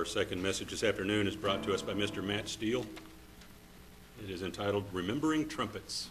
Our 0.00 0.06
second 0.06 0.42
message 0.42 0.70
this 0.70 0.82
afternoon 0.82 1.26
is 1.26 1.36
brought 1.36 1.62
to 1.64 1.74
us 1.74 1.82
by 1.82 1.92
Mr. 1.92 2.24
Matt 2.24 2.48
Steel. 2.48 2.86
It 4.24 4.30
is 4.30 4.40
entitled 4.40 4.84
Remembering 4.94 5.46
Trumpets. 5.46 6.08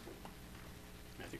Matthew. 1.17 1.39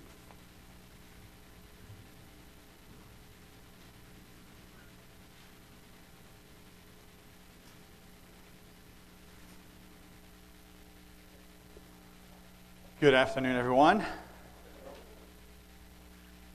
Good 13.00 13.14
afternoon, 13.14 13.58
everyone. 13.58 14.04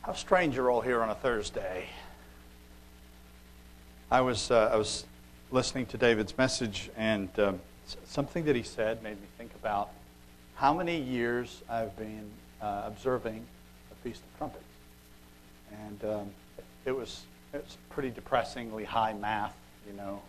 How 0.03 0.15
strange 0.15 0.57
you're 0.57 0.73
all 0.73 0.81
here 0.81 1.01
on 1.05 1.11
a 1.11 1.15
Thursday. 1.15 1.87
I 4.11 4.23
was, 4.23 4.51
uh, 4.51 4.71
I 4.73 4.77
was 4.77 5.07
listening 5.55 5.87
to 5.87 5.97
David's 5.97 6.37
message, 6.37 6.91
and 6.97 7.29
um, 7.39 7.61
something 8.07 8.45
that 8.45 8.57
he 8.57 8.65
said 8.65 9.01
made 9.05 9.21
me 9.21 9.27
think 9.39 9.53
about 9.55 9.91
how 10.57 10.75
many 10.75 11.01
years 11.01 11.63
I've 11.71 11.97
been 11.97 12.29
uh, 12.61 12.83
observing 12.87 13.47
the 13.89 13.95
Feast 14.03 14.21
of 14.21 14.37
Trumpets. 14.37 14.65
And 15.85 16.05
um, 16.13 16.31
it, 16.85 16.91
was, 16.91 17.23
it 17.53 17.59
was 17.59 17.79
pretty 17.89 18.11
depressingly 18.11 18.83
high 18.83 19.13
math, 19.13 19.55
you 19.87 19.97
know. 19.97 20.21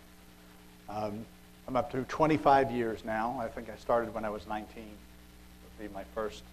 Um, 0.89 1.25
I'm 1.67 1.75
up 1.75 1.91
to 1.93 2.03
25 2.03 2.69
years 2.69 3.03
now. 3.03 3.35
I 3.41 3.47
think 3.47 3.67
I 3.71 3.77
started 3.77 4.13
when 4.13 4.25
I 4.25 4.29
was 4.29 4.45
19 4.45 4.67
Would 4.75 5.89
be 5.89 5.91
my 5.91 6.03
first 6.13 6.43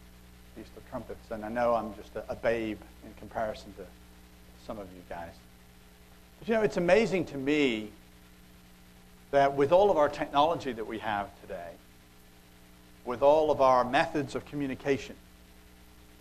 Feast 0.57 0.71
of 0.79 0.89
Trumpets. 0.89 1.31
And 1.31 1.45
I 1.45 1.51
know 1.51 1.75
I'm 1.75 1.95
just 1.95 2.17
a, 2.17 2.25
a 2.31 2.35
babe 2.35 2.79
in 3.05 3.13
comparison 3.19 3.75
to 3.75 3.85
some 4.67 4.79
of 4.79 4.87
you 4.97 5.03
guys. 5.11 5.35
But 6.39 6.49
you 6.49 6.55
know, 6.55 6.63
it's 6.63 6.79
amazing 6.79 7.27
to 7.27 7.37
me 7.37 7.91
that 9.33 9.55
with 9.55 9.73
all 9.73 9.91
of 9.91 9.97
our 9.97 10.09
technology 10.09 10.73
that 10.73 10.87
we 10.87 10.99
have 10.99 11.29
today, 11.41 11.71
with 13.05 13.23
all 13.23 13.51
of 13.51 13.61
our 13.61 13.83
methods 13.83 14.35
of 14.35 14.45
communication, 14.45 15.17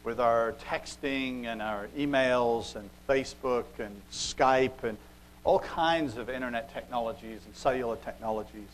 with 0.04 0.20
our 0.20 0.54
texting 0.54 1.46
and 1.46 1.62
our 1.62 1.88
emails 1.98 2.76
and 2.76 2.90
Facebook 3.08 3.66
and 3.78 4.02
Skype 4.12 4.84
and 4.84 4.98
all 5.44 5.60
kinds 5.60 6.18
of 6.18 6.30
internet 6.30 6.74
technologies 6.74 7.42
and 7.46 7.56
cellular 7.56 7.98
technologies 7.98 8.70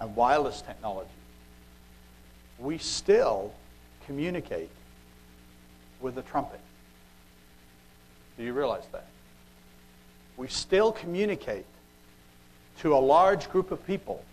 and 0.00 0.16
wireless 0.16 0.62
technology, 0.62 1.08
we 2.58 2.78
still 2.78 3.52
communicate 4.06 4.70
with 6.00 6.14
the 6.14 6.22
trumpet. 6.22 6.60
Do 8.38 8.44
you 8.44 8.54
realize 8.54 8.84
that? 8.92 9.06
We 10.36 10.48
still 10.48 10.90
communicate 10.90 11.66
to 12.80 12.94
a 12.94 12.98
large 12.98 13.48
group 13.50 13.70
of 13.70 13.86
people 13.86 14.24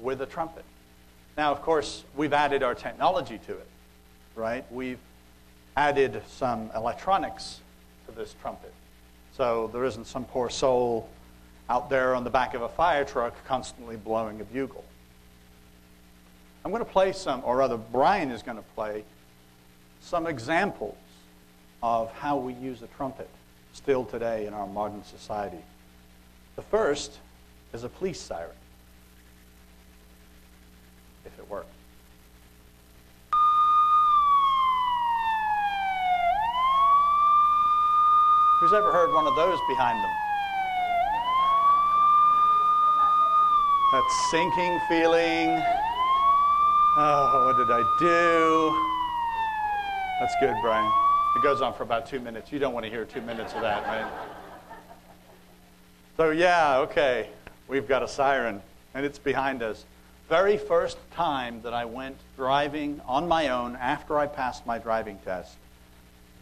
with 0.00 0.20
a 0.20 0.26
trumpet. 0.26 0.64
Now, 1.36 1.52
of 1.52 1.62
course, 1.62 2.04
we've 2.16 2.32
added 2.32 2.62
our 2.62 2.74
technology 2.74 3.38
to 3.46 3.52
it, 3.52 3.68
right? 4.34 4.64
We've 4.70 4.98
added 5.76 6.22
some 6.28 6.70
electronics 6.74 7.60
to 8.06 8.12
this 8.12 8.34
trumpet. 8.42 8.72
So 9.36 9.70
there 9.72 9.84
isn't 9.84 10.06
some 10.06 10.24
poor 10.24 10.50
soul 10.50 11.08
out 11.70 11.88
there 11.88 12.14
on 12.14 12.24
the 12.24 12.30
back 12.30 12.54
of 12.54 12.62
a 12.62 12.68
fire 12.68 13.04
truck 13.04 13.34
constantly 13.46 13.96
blowing 13.96 14.40
a 14.40 14.44
bugle. 14.44 14.84
I'm 16.64 16.70
going 16.70 16.84
to 16.84 16.90
play 16.90 17.12
some, 17.12 17.42
or 17.44 17.56
rather, 17.56 17.76
Brian 17.76 18.30
is 18.30 18.42
going 18.42 18.58
to 18.58 18.64
play 18.74 19.04
some 20.00 20.26
examples 20.26 20.96
of 21.82 22.12
how 22.12 22.36
we 22.36 22.52
use 22.54 22.82
a 22.82 22.86
trumpet 22.88 23.28
still 23.72 24.04
today 24.04 24.46
in 24.46 24.54
our 24.54 24.66
modern 24.66 25.02
society. 25.04 25.58
The 26.56 26.62
first 26.62 27.18
is 27.72 27.84
a 27.84 27.88
police 27.88 28.20
siren, 28.20 28.50
if 31.24 31.38
it 31.38 31.48
works. 31.48 31.66
Who's 38.60 38.72
ever 38.72 38.92
heard 38.92 39.12
one 39.12 39.26
of 39.26 39.34
those 39.34 39.58
behind 39.68 39.98
them? 39.98 40.10
That 43.92 44.04
sinking 44.30 44.80
feeling. 44.88 45.62
Oh, 46.96 47.44
what 47.46 47.56
did 47.56 47.70
I 47.70 47.82
do? 47.98 48.72
That's 50.20 50.34
good, 50.40 50.54
Brian. 50.62 50.90
It 51.34 51.42
goes 51.42 51.60
on 51.60 51.74
for 51.74 51.82
about 51.82 52.06
two 52.06 52.20
minutes. 52.20 52.52
You 52.52 52.58
don't 52.58 52.72
want 52.72 52.84
to 52.84 52.90
hear 52.90 53.04
two 53.04 53.22
minutes 53.22 53.54
of 53.54 53.62
that, 53.62 53.84
right? 53.86 54.06
So, 56.16 56.30
yeah, 56.30 56.78
okay, 56.78 57.30
we've 57.68 57.88
got 57.88 58.02
a 58.02 58.08
siren, 58.08 58.60
and 58.92 59.06
it's 59.06 59.18
behind 59.18 59.62
us. 59.62 59.84
Very 60.28 60.58
first 60.58 60.98
time 61.12 61.62
that 61.62 61.72
I 61.72 61.86
went 61.86 62.16
driving 62.36 63.00
on 63.06 63.26
my 63.26 63.48
own 63.48 63.76
after 63.76 64.18
I 64.18 64.26
passed 64.26 64.66
my 64.66 64.78
driving 64.78 65.18
test, 65.24 65.56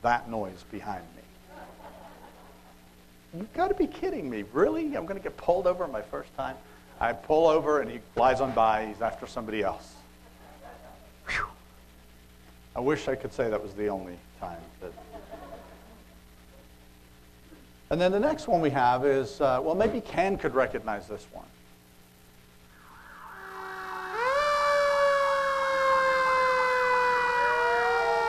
that 0.02 0.28
noise 0.28 0.64
behind 0.72 1.04
me. 1.16 1.22
You've 3.38 3.52
got 3.52 3.68
to 3.68 3.74
be 3.74 3.86
kidding 3.86 4.28
me. 4.28 4.44
Really? 4.52 4.96
I'm 4.96 5.06
going 5.06 5.16
to 5.16 5.22
get 5.22 5.36
pulled 5.36 5.68
over 5.68 5.86
my 5.86 6.02
first 6.02 6.36
time? 6.36 6.56
I 6.98 7.12
pull 7.12 7.46
over, 7.46 7.80
and 7.80 7.88
he 7.88 8.00
flies 8.14 8.40
on 8.40 8.50
by. 8.52 8.86
He's 8.86 9.00
after 9.00 9.28
somebody 9.28 9.62
else. 9.62 9.94
Whew. 11.28 11.46
I 12.74 12.80
wish 12.80 13.06
I 13.06 13.14
could 13.14 13.32
say 13.32 13.48
that 13.48 13.62
was 13.62 13.72
the 13.74 13.88
only 13.88 14.18
time 14.40 14.58
that. 14.80 14.92
And 17.90 18.00
then 18.00 18.12
the 18.12 18.20
next 18.20 18.46
one 18.46 18.60
we 18.60 18.70
have 18.70 19.04
is, 19.04 19.40
uh, 19.40 19.60
well, 19.60 19.74
maybe 19.74 20.00
Ken 20.00 20.38
could 20.38 20.54
recognize 20.54 21.08
this 21.08 21.26
one. 21.32 21.44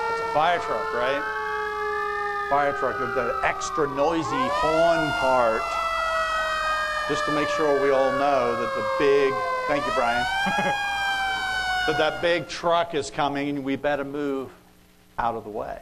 It's 0.09 0.19
a 0.19 0.33
fire 0.33 0.57
truck, 0.57 0.94
right? 0.95 1.21
Fire 2.50 2.73
truck 2.73 3.00
with 3.00 3.13
the 3.13 3.39
extra 3.44 3.88
noisy 3.89 4.25
horn 4.31 5.11
part, 5.19 5.61
just 7.07 7.23
to 7.25 7.31
make 7.31 7.47
sure 7.50 7.79
we 7.83 7.91
all 7.91 8.11
know 8.13 8.59
that 8.59 8.75
the 8.75 8.89
big, 8.97 9.31
thank 9.67 9.85
you, 9.85 9.91
Brian. 9.94 10.25
that 11.85 11.97
that 12.00 12.19
big 12.19 12.47
truck 12.47 12.95
is 12.95 13.11
coming 13.11 13.50
and 13.50 13.63
we 13.63 13.75
better 13.75 14.03
move 14.03 14.50
out 15.19 15.35
of 15.35 15.44
the 15.44 15.51
way, 15.51 15.79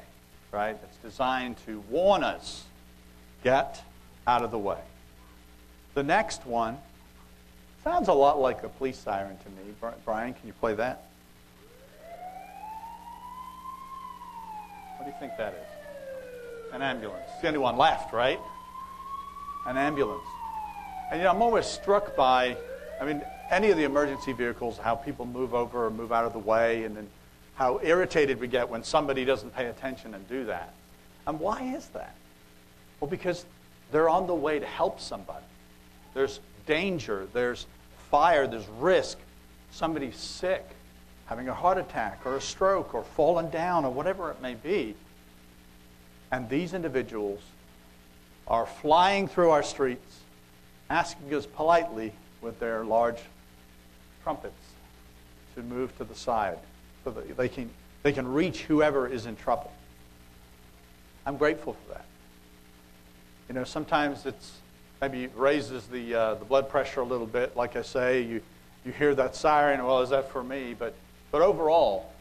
right? 0.52 0.78
It's 0.84 0.98
designed 0.98 1.56
to 1.66 1.82
warn 1.90 2.26
us 2.26 2.66
get 3.44 3.82
out 4.28 4.44
of 4.44 4.52
the 4.52 4.58
way. 4.58 4.80
The 5.94 6.04
next 6.04 6.46
one 6.46 6.78
sounds 7.84 8.08
a 8.08 8.14
lot 8.14 8.40
like 8.40 8.64
a 8.64 8.70
police 8.70 8.98
siren 8.98 9.38
to 9.38 9.50
me. 9.50 9.74
Brian, 10.06 10.34
can 10.34 10.48
you 10.48 10.54
play 10.54 10.76
that? 10.76 11.06
What 14.98 15.06
do 15.06 15.12
you 15.12 15.18
think 15.20 15.38
that 15.38 15.54
is? 15.54 16.74
An 16.74 16.82
ambulance. 16.82 17.30
The 17.42 17.48
only 17.48 17.60
one 17.60 17.78
left, 17.78 18.14
right? 18.14 18.40
An 19.66 19.78
ambulance. 19.78 20.24
And 21.10 21.20
you 21.20 21.24
know, 21.24 21.32
I'm 21.32 21.42
always 21.42 21.66
struck 21.66 22.16
by, 22.16 22.56
I 23.02 23.06
mean, 23.06 23.22
any 23.50 23.72
of 23.72 23.78
the 23.78 23.84
emergency 23.84 24.34
vehicles, 24.34 24.78
how 24.78 24.96
people 24.96 25.26
move 25.26 25.56
over 25.56 25.86
or 25.86 25.90
move 25.90 26.12
out 26.12 26.26
of 26.26 26.34
the 26.34 26.40
way, 26.40 26.84
and 26.84 26.96
then 26.96 27.08
how 27.56 27.80
irritated 27.82 28.40
we 28.40 28.48
get 28.48 28.70
when 28.70 28.84
somebody 28.84 29.26
doesn't 29.26 29.56
pay 29.56 29.66
attention 29.66 30.14
and 30.14 30.28
do 30.30 30.46
that. 30.46 30.74
And 31.26 31.40
why 31.40 31.74
is 31.76 31.88
that? 31.90 32.14
Well, 33.00 33.10
because 33.10 33.46
they're 33.92 34.10
on 34.10 34.28
the 34.28 34.36
way 34.36 34.60
to 34.60 34.66
help 34.66 35.00
somebody. 35.00 35.46
There's 36.14 36.40
danger, 36.66 37.28
there's 37.34 37.66
fire, 38.10 38.48
there's 38.48 38.68
risk. 38.80 39.18
Somebody's 39.72 40.18
sick, 40.18 40.68
having 41.28 41.48
a 41.48 41.54
heart 41.54 41.78
attack 41.78 42.26
or 42.26 42.36
a 42.36 42.42
stroke 42.42 42.94
or 42.94 43.04
fallen 43.04 43.50
down 43.50 43.86
or 43.86 43.92
whatever 43.92 44.32
it 44.32 44.42
may 44.42 44.56
be. 44.56 44.96
And 46.32 46.50
these 46.50 46.74
individuals 46.74 47.42
are 48.48 48.66
flying 48.66 49.28
through 49.28 49.52
our 49.52 49.64
streets, 49.64 50.20
asking 50.90 51.34
us 51.34 51.46
politely 51.46 52.14
with 52.42 52.60
their 52.60 52.84
large 52.84 53.20
trumpets 54.24 54.62
to 55.56 55.62
move 55.62 55.96
to 55.98 56.04
the 56.04 56.16
side 56.16 56.58
so 57.04 57.12
that 57.12 57.38
they 57.38 57.50
can, 57.50 57.70
they 58.04 58.12
can 58.12 58.28
reach 58.28 58.64
whoever 58.64 59.08
is 59.08 59.26
in 59.26 59.36
trouble. 59.36 59.72
I'm 61.26 61.38
grateful 61.38 61.74
for 61.74 61.94
that. 61.94 62.06
You 63.50 63.56
know, 63.56 63.64
sometimes 63.64 64.28
it's 64.28 64.60
maybe 65.02 65.28
raises 65.36 65.88
the, 65.88 66.14
uh, 66.14 66.34
the 66.36 66.46
blood 66.46 66.70
pressure 66.70 67.02
a 67.02 67.06
little 67.06 67.26
bit. 67.26 67.58
Like 67.58 67.76
I 67.76 67.82
say, 67.82 68.22
you, 68.22 68.42
you 68.86 68.92
hear 68.92 69.16
that 69.16 69.36
siren, 69.36 69.84
well, 69.84 70.02
is 70.02 70.12
that 70.12 70.32
for 70.32 70.44
me? 70.44 70.76
But, 70.78 70.94
but 71.32 71.42
overall, 71.42 72.14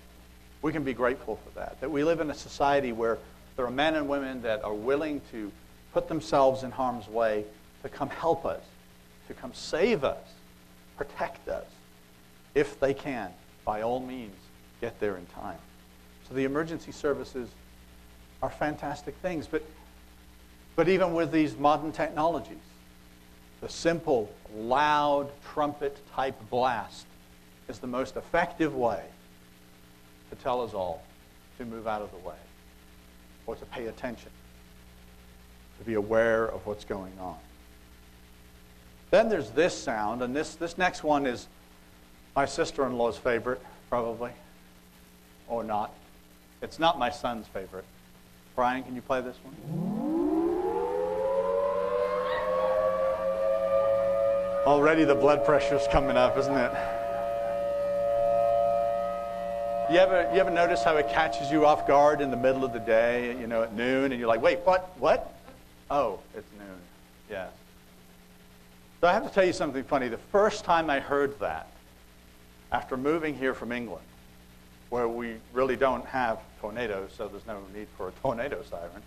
we 0.62 0.72
can 0.72 0.84
be 0.84 0.94
grateful 0.94 1.36
for 1.36 1.58
that. 1.58 1.78
That 1.82 1.90
we 1.90 2.02
live 2.02 2.20
in 2.20 2.30
a 2.30 2.34
society 2.34 2.92
where 2.92 3.18
there 3.56 3.66
are 3.66 3.70
men 3.70 3.94
and 3.94 4.08
women 4.08 4.40
that 4.42 4.64
are 4.64 4.72
willing 4.72 5.20
to 5.32 5.52
put 5.92 6.08
themselves 6.08 6.62
in 6.62 6.70
harm's 6.70 7.08
way 7.08 7.44
to 7.82 7.90
come 7.90 8.08
help 8.08 8.46
us, 8.46 8.62
to 9.26 9.34
come 9.34 9.52
save 9.52 10.04
us, 10.04 10.26
protect 10.96 11.46
us 11.48 11.66
if 12.54 12.80
they 12.80 12.94
can, 12.94 13.30
by 13.66 13.82
all 13.82 14.00
means, 14.00 14.34
get 14.80 14.98
there 14.98 15.16
in 15.16 15.26
time. 15.26 15.58
So 16.26 16.34
the 16.34 16.44
emergency 16.44 16.92
services 16.92 17.50
are 18.42 18.50
fantastic 18.50 19.14
things. 19.16 19.46
But, 19.46 19.62
but 20.78 20.88
even 20.88 21.12
with 21.12 21.32
these 21.32 21.58
modern 21.58 21.90
technologies, 21.90 22.56
the 23.60 23.68
simple, 23.68 24.30
loud 24.54 25.28
trumpet 25.52 26.00
type 26.14 26.36
blast 26.50 27.04
is 27.66 27.80
the 27.80 27.86
most 27.88 28.16
effective 28.16 28.76
way 28.76 29.02
to 30.30 30.36
tell 30.36 30.62
us 30.62 30.74
all 30.74 31.02
to 31.58 31.64
move 31.64 31.88
out 31.88 32.00
of 32.00 32.12
the 32.12 32.18
way 32.18 32.36
or 33.44 33.56
to 33.56 33.64
pay 33.66 33.88
attention, 33.88 34.30
to 35.80 35.84
be 35.84 35.94
aware 35.94 36.46
of 36.46 36.64
what's 36.64 36.84
going 36.84 37.18
on. 37.18 37.38
Then 39.10 39.28
there's 39.28 39.50
this 39.50 39.76
sound, 39.76 40.22
and 40.22 40.36
this, 40.36 40.54
this 40.54 40.78
next 40.78 41.02
one 41.02 41.26
is 41.26 41.48
my 42.36 42.46
sister 42.46 42.86
in 42.86 42.96
law's 42.96 43.18
favorite, 43.18 43.60
probably, 43.90 44.30
or 45.48 45.64
not. 45.64 45.92
It's 46.62 46.78
not 46.78 47.00
my 47.00 47.10
son's 47.10 47.48
favorite. 47.48 47.84
Brian, 48.54 48.84
can 48.84 48.94
you 48.94 49.02
play 49.02 49.20
this 49.20 49.38
one? 49.42 49.97
Already 54.68 55.04
the 55.04 55.14
blood 55.14 55.46
pressure's 55.46 55.86
coming 55.90 56.18
up, 56.18 56.36
isn't 56.36 56.54
it? 56.54 56.70
You 59.90 59.98
ever, 59.98 60.30
you 60.34 60.40
ever 60.40 60.50
notice 60.50 60.84
how 60.84 60.98
it 60.98 61.08
catches 61.08 61.50
you 61.50 61.64
off 61.64 61.86
guard 61.86 62.20
in 62.20 62.30
the 62.30 62.36
middle 62.36 62.66
of 62.66 62.74
the 62.74 62.78
day, 62.78 63.34
you 63.40 63.46
know, 63.46 63.62
at 63.62 63.72
noon, 63.72 64.12
and 64.12 64.20
you're 64.20 64.28
like, 64.28 64.42
wait, 64.42 64.58
what? 64.64 64.94
What? 64.98 65.32
Oh, 65.90 66.20
it's 66.34 66.46
noon. 66.58 66.78
Yes. 67.30 67.48
So 69.00 69.08
I 69.08 69.14
have 69.14 69.26
to 69.26 69.32
tell 69.32 69.46
you 69.46 69.54
something 69.54 69.84
funny. 69.84 70.08
The 70.08 70.18
first 70.18 70.66
time 70.66 70.90
I 70.90 71.00
heard 71.00 71.40
that, 71.40 71.68
after 72.70 72.98
moving 72.98 73.34
here 73.34 73.54
from 73.54 73.72
England, 73.72 74.04
where 74.90 75.08
we 75.08 75.36
really 75.54 75.76
don't 75.76 76.04
have 76.04 76.40
tornadoes, 76.60 77.12
so 77.16 77.26
there's 77.26 77.46
no 77.46 77.62
need 77.74 77.86
for 77.96 78.08
a 78.08 78.12
tornado 78.20 78.62
siren, 78.68 79.02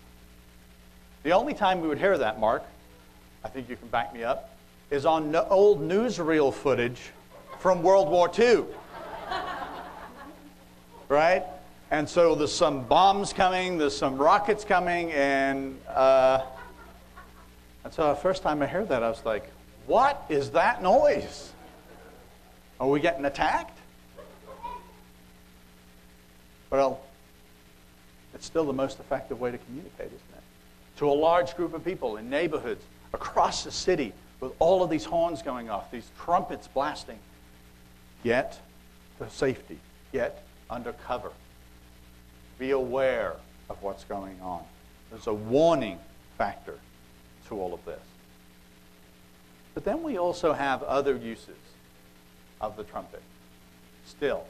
the 1.22 1.30
only 1.30 1.54
time 1.54 1.80
we 1.80 1.86
would 1.86 1.98
hear 1.98 2.18
that, 2.18 2.40
Mark, 2.40 2.64
I 3.44 3.48
think 3.48 3.68
you 3.68 3.76
can 3.76 3.86
back 3.86 4.12
me 4.12 4.24
up, 4.24 4.51
is 4.92 5.06
on 5.06 5.34
old 5.34 5.80
newsreel 5.80 6.52
footage 6.52 7.00
from 7.60 7.82
World 7.82 8.10
War 8.10 8.30
II. 8.38 8.64
right? 11.08 11.44
And 11.90 12.06
so 12.06 12.34
there's 12.34 12.52
some 12.52 12.84
bombs 12.84 13.32
coming, 13.32 13.78
there's 13.78 13.96
some 13.96 14.18
rockets 14.18 14.64
coming, 14.64 15.10
and, 15.12 15.80
uh, 15.88 16.42
and 17.84 17.92
so 17.94 18.08
the 18.08 18.16
first 18.16 18.42
time 18.42 18.60
I 18.60 18.66
heard 18.66 18.90
that, 18.90 19.02
I 19.02 19.08
was 19.08 19.24
like, 19.24 19.50
what 19.86 20.26
is 20.28 20.50
that 20.50 20.82
noise? 20.82 21.52
Are 22.78 22.88
we 22.88 23.00
getting 23.00 23.24
attacked? 23.24 23.78
Well, 26.68 27.00
it's 28.34 28.44
still 28.44 28.66
the 28.66 28.74
most 28.74 29.00
effective 29.00 29.40
way 29.40 29.52
to 29.52 29.58
communicate, 29.58 30.08
isn't 30.08 30.36
it? 30.36 30.98
To 30.98 31.08
a 31.08 31.12
large 31.12 31.56
group 31.56 31.72
of 31.72 31.82
people 31.82 32.18
in 32.18 32.28
neighborhoods 32.28 32.84
across 33.14 33.64
the 33.64 33.72
city 33.72 34.12
with 34.42 34.52
all 34.58 34.82
of 34.82 34.90
these 34.90 35.04
horns 35.04 35.40
going 35.40 35.70
off, 35.70 35.90
these 35.92 36.10
trumpets 36.18 36.66
blasting, 36.66 37.18
yet 38.24 38.60
for 39.16 39.28
safety, 39.28 39.78
yet 40.10 40.44
under 40.68 40.92
cover. 40.92 41.30
Be 42.58 42.72
aware 42.72 43.36
of 43.70 43.80
what's 43.82 44.02
going 44.02 44.36
on. 44.42 44.64
There's 45.10 45.28
a 45.28 45.32
warning 45.32 45.98
factor 46.36 46.76
to 47.48 47.54
all 47.54 47.72
of 47.72 47.84
this. 47.84 48.00
But 49.74 49.84
then 49.84 50.02
we 50.02 50.18
also 50.18 50.52
have 50.52 50.82
other 50.82 51.16
uses 51.16 51.56
of 52.60 52.76
the 52.76 52.82
trumpet, 52.82 53.22
still, 54.06 54.44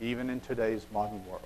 even 0.00 0.30
in 0.30 0.38
today's 0.38 0.86
modern 0.92 1.26
world. 1.26 1.42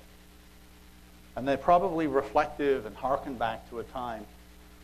And 1.35 1.49
they're 1.49 1.57
probably 1.57 2.09
reflective 2.09 2.85
and 2.85 2.95
harken 2.95 3.35
back 3.35 3.69
to 3.71 3.79
a 3.79 3.85
time 3.85 4.27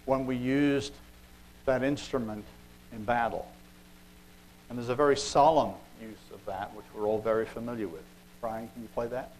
when 0.06 0.24
we 0.24 0.34
used 0.34 0.94
that 1.66 1.82
instrument 1.82 2.44
in 2.92 3.04
battle. 3.04 3.46
And 4.68 4.78
there's 4.78 4.88
a 4.88 4.94
very 4.94 5.16
solemn 5.16 5.74
use 6.00 6.18
of 6.32 6.44
that, 6.46 6.74
which 6.74 6.86
we're 6.94 7.06
all 7.06 7.20
very 7.20 7.46
familiar 7.46 7.88
with. 7.88 8.04
Brian, 8.40 8.68
can 8.72 8.82
you 8.82 8.88
play 8.88 9.06
that? 9.08 9.32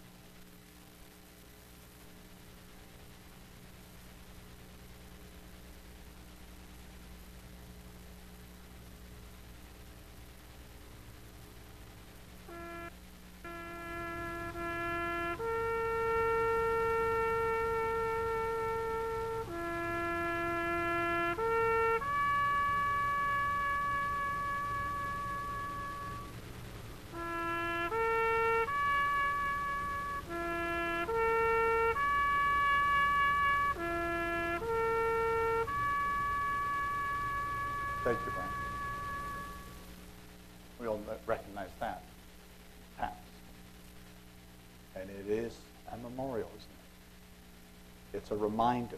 A 48.31 48.35
reminder. 48.35 48.97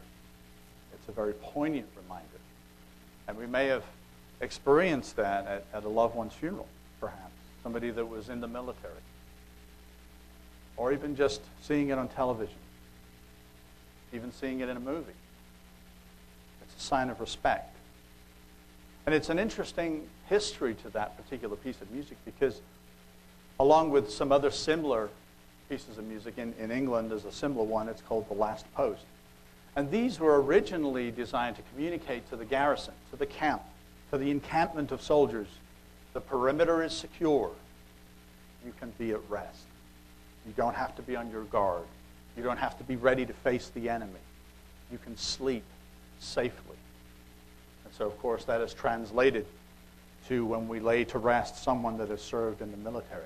It's 0.94 1.10
a 1.10 1.12
very 1.12 1.34
poignant 1.34 1.88
reminder. 2.02 2.28
And 3.28 3.36
we 3.36 3.48
may 3.48 3.66
have 3.66 3.84
experienced 4.42 5.16
that 5.16 5.48
at, 5.48 5.66
at 5.74 5.84
a 5.84 5.90
loved 5.90 6.16
one's 6.16 6.34
funeral, 6.34 6.68
perhaps. 7.00 7.34
Somebody 7.64 7.90
that 7.90 8.08
was 8.08 8.30
in 8.30 8.42
the 8.42 8.48
military. 8.48 8.94
Or 10.78 10.94
even 10.94 11.16
just 11.16 11.42
seeing 11.64 11.90
it 11.90 11.98
on 11.98 12.10
television. 12.10 12.56
Even 14.14 14.32
seeing 14.32 14.60
it 14.60 14.70
in 14.70 14.78
a 14.78 14.82
movie. 14.82 15.14
It's 16.62 16.76
a 16.78 16.86
sign 16.86 17.10
of 17.10 17.20
respect. 17.20 17.76
And 19.08 19.16
it's 19.16 19.30
an 19.30 19.40
interesting 19.40 20.08
history 20.28 20.76
to 20.76 20.90
that 20.90 21.18
particular 21.18 21.56
piece 21.56 21.82
of 21.82 21.90
music 21.90 22.18
because, 22.24 22.62
along 23.60 23.90
with 23.90 24.12
some 24.12 24.32
other 24.32 24.52
similar 24.52 25.10
pieces 25.70 25.98
of 25.98 26.06
music 26.06 26.38
in, 26.38 26.54
in 26.60 26.70
England, 26.70 27.10
there's 27.10 27.26
a 27.26 27.32
similar 27.32 27.66
one. 27.66 27.90
It's 27.90 28.02
called 28.02 28.30
The 28.30 28.36
Last 28.36 28.72
Post. 28.76 29.02
And 29.76 29.90
these 29.90 30.20
were 30.20 30.42
originally 30.42 31.10
designed 31.12 31.56
to 31.56 31.62
communicate 31.74 32.30
to 32.30 32.36
the 32.36 32.46
garrison, 32.46 32.94
to 33.12 33.16
the 33.16 33.26
camp, 33.26 33.64
to 34.12 34.18
the 34.18 34.30
encampment 34.30 34.92
of 34.92 35.02
soldiers. 35.02 35.48
The 36.14 36.22
perimeter 36.22 36.84
is 36.84 36.94
secure. 36.94 37.52
You 38.66 38.74
can 38.80 38.94
be 39.00 39.12
at 39.12 39.22
rest. 39.30 39.66
You 40.46 40.54
don't 40.56 40.76
have 40.76 40.96
to 40.98 41.02
be 41.02 41.16
on 41.16 41.32
your 41.32 41.44
guard. 41.46 41.86
You 42.38 42.44
don't 42.44 42.58
have 42.58 42.78
to 42.78 42.84
be 42.84 42.96
ready 42.96 43.26
to 43.26 43.34
face 43.34 43.72
the 43.74 43.90
enemy. 43.90 44.12
You 44.92 45.00
can 45.00 45.18
sleep 45.18 45.64
safely. 46.20 46.78
And 47.86 47.94
so, 47.94 48.06
of 48.06 48.18
course, 48.20 48.46
that 48.46 48.62
is 48.62 48.74
translated 48.74 49.46
to 50.28 50.46
when 50.46 50.68
we 50.68 50.80
lay 50.80 51.04
to 51.06 51.18
rest 51.18 51.64
someone 51.64 51.98
that 51.98 52.10
has 52.10 52.22
served 52.22 52.62
in 52.62 52.72
the 52.72 52.78
military. 52.78 53.24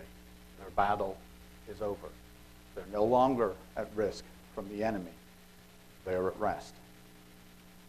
Their 0.60 0.70
battle 0.72 1.18
is 1.70 1.82
over. 1.82 2.08
They're 2.76 2.86
no 2.92 3.04
longer 3.04 3.54
at 3.76 3.90
risk 3.96 4.24
from 4.56 4.70
the 4.70 4.84
enemy. 4.84 5.12
They 6.08 6.16
are 6.16 6.30
at 6.30 6.40
rest. 6.40 6.74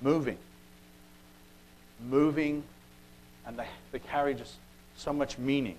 Moving. 0.02 0.38
Moving, 2.10 2.64
and 3.46 3.58
they, 3.58 3.66
they 3.92 4.00
carry 4.00 4.34
just 4.34 4.54
so 4.96 5.12
much 5.12 5.38
meaning. 5.38 5.78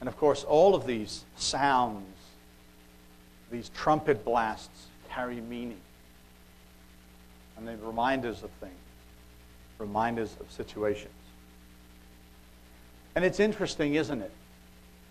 And 0.00 0.08
of 0.08 0.16
course, 0.18 0.44
all 0.44 0.74
of 0.74 0.86
these 0.86 1.24
sounds, 1.36 2.06
these 3.50 3.70
trumpet 3.70 4.24
blasts, 4.24 4.86
carry 5.08 5.40
meaning. 5.40 5.80
And 7.56 7.66
they 7.66 7.76
remind 7.76 8.26
us 8.26 8.42
of 8.42 8.50
things 8.60 8.72
reminders 9.78 10.34
of 10.40 10.50
situations. 10.50 11.12
And 13.14 13.24
it's 13.24 13.40
interesting, 13.40 13.94
isn't 13.94 14.22
it? 14.22 14.32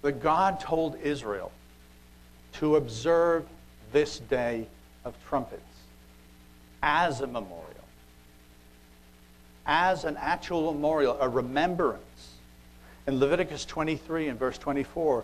That 0.01 0.21
God 0.21 0.59
told 0.59 0.99
Israel 1.01 1.51
to 2.53 2.77
observe 2.77 3.45
this 3.91 4.19
day 4.19 4.67
of 5.03 5.13
trumpets 5.27 5.74
as 6.85 7.19
a 7.19 7.27
memorial, 7.27 7.65
as 9.65 10.05
an 10.05 10.15
actual 10.17 10.71
memorial, 10.71 11.17
a 11.19 11.27
remembrance. 11.27 12.01
In 13.07 13.19
Leviticus 13.19 13.65
23 13.65 14.27
and 14.27 14.39
verse 14.39 14.59
24, 14.59 15.23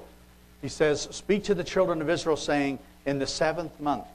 he 0.64 0.68
says, 0.68 1.08
Speak 1.12 1.44
to 1.46 1.56
the 1.56 1.64
children 1.64 2.02
of 2.02 2.10
Israel, 2.10 2.36
saying, 2.36 2.80
In 3.06 3.20
the 3.20 3.28
seventh 3.28 3.80
month, 3.80 4.06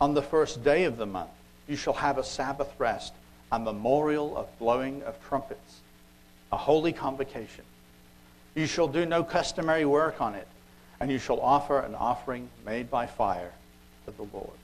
on 0.00 0.14
the 0.14 0.22
first 0.22 0.64
day 0.64 0.84
of 0.84 0.96
the 0.96 1.06
month, 1.06 1.30
you 1.68 1.76
shall 1.76 1.92
have 1.92 2.18
a 2.18 2.24
Sabbath 2.24 2.72
rest 2.78 3.12
a 3.52 3.58
memorial 3.58 4.36
of 4.36 4.58
blowing 4.58 5.02
of 5.02 5.22
trumpets, 5.28 5.80
a 6.52 6.56
holy 6.56 6.92
convocation. 6.92 7.64
You 8.54 8.66
shall 8.66 8.88
do 8.88 9.04
no 9.04 9.22
customary 9.22 9.84
work 9.84 10.20
on 10.20 10.34
it, 10.34 10.48
and 10.98 11.10
you 11.10 11.18
shall 11.18 11.40
offer 11.40 11.80
an 11.80 11.94
offering 11.94 12.48
made 12.64 12.90
by 12.90 13.06
fire 13.06 13.52
to 14.06 14.10
the 14.12 14.26
Lord. 14.32 14.58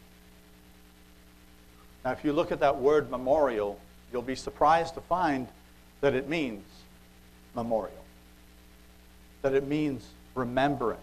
Now, 2.05 2.13
if 2.13 2.25
you 2.25 2.33
look 2.33 2.51
at 2.51 2.61
that 2.61 2.79
word 2.79 3.11
memorial, 3.11 3.79
you'll 4.13 4.23
be 4.23 4.35
surprised 4.35 4.95
to 4.95 5.01
find 5.03 5.47
that 6.01 6.15
it 6.15 6.29
means 6.29 6.65
memorial, 7.55 8.05
that 9.43 9.55
it 9.55 9.67
means 9.67 10.07
remembrance. 10.35 11.01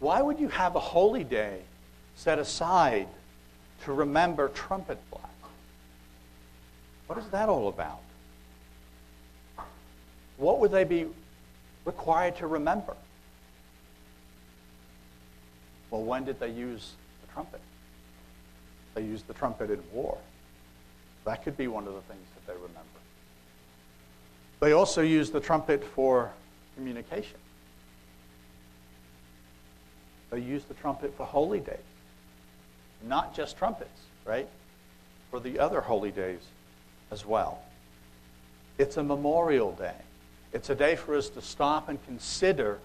Why 0.00 0.20
would 0.20 0.38
you 0.38 0.48
have 0.48 0.76
a 0.76 0.80
holy 0.80 1.24
day 1.24 1.60
set 2.16 2.38
aside 2.38 3.08
to 3.84 3.92
remember 3.92 4.48
trumpet 4.48 4.98
blast? 5.10 5.26
What 7.06 7.18
is 7.18 7.28
that 7.28 7.48
all 7.48 7.68
about? 7.68 8.00
What 10.36 10.60
would 10.60 10.70
they 10.70 10.84
be 10.84 11.06
required 11.84 12.36
to 12.36 12.46
remember? 12.46 12.94
Well, 15.90 16.02
when 16.02 16.24
did 16.24 16.38
they 16.38 16.50
use 16.50 16.92
the 17.22 17.32
trumpet? 17.32 17.60
They 18.94 19.02
used 19.02 19.26
the 19.26 19.34
trumpet 19.34 19.70
in 19.70 19.82
war. 19.92 20.18
That 21.24 21.44
could 21.44 21.56
be 21.56 21.68
one 21.68 21.86
of 21.86 21.94
the 21.94 22.00
things 22.02 22.26
that 22.34 22.46
they 22.46 22.54
remember. 22.54 22.82
They 24.60 24.72
also 24.72 25.02
used 25.02 25.32
the 25.32 25.40
trumpet 25.40 25.84
for 25.84 26.30
communication. 26.74 27.38
They 30.30 30.40
used 30.40 30.68
the 30.68 30.74
trumpet 30.74 31.14
for 31.16 31.24
holy 31.24 31.60
days, 31.60 31.78
not 33.06 33.34
just 33.34 33.56
trumpets, 33.56 34.00
right? 34.24 34.48
For 35.30 35.40
the 35.40 35.58
other 35.58 35.80
holy 35.80 36.10
days 36.10 36.40
as 37.10 37.24
well. 37.24 37.62
It's 38.78 38.96
a 38.96 39.02
memorial 39.02 39.72
day. 39.72 39.94
It's 40.52 40.70
a 40.70 40.74
day 40.74 40.96
for 40.96 41.16
us 41.16 41.28
to 41.30 41.42
stop 41.42 41.88
and 41.88 42.04
consider 42.06 42.78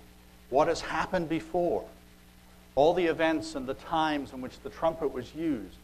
what 0.50 0.68
has 0.68 0.82
happened 0.82 1.30
before, 1.30 1.86
all 2.76 2.94
the 2.94 3.06
events 3.06 3.56
and 3.56 3.66
the 3.66 3.74
times 3.74 4.34
in 4.34 4.42
which 4.42 4.60
the 4.62 4.70
trumpet 4.70 5.14
was 5.14 5.34
used, 5.34 5.78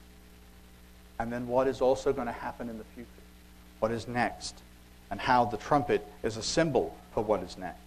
and 1.20 1.32
then 1.32 1.48
what 1.48 1.68
is 1.68 1.82
also 1.82 2.14
going 2.14 2.28
to 2.28 2.34
happen 2.34 2.70
in 2.70 2.78
the 2.78 2.84
future, 2.96 3.10
what 3.80 3.92
is 3.92 4.08
next, 4.08 4.56
and 5.12 5.20
how 5.20 5.46
the 5.46 5.58
trumpet 5.58 6.06
is 6.24 6.38
a 6.38 6.44
symbol 6.44 6.96
for 7.14 7.24
what 7.24 7.44
is 7.44 7.58
next. 7.58 7.82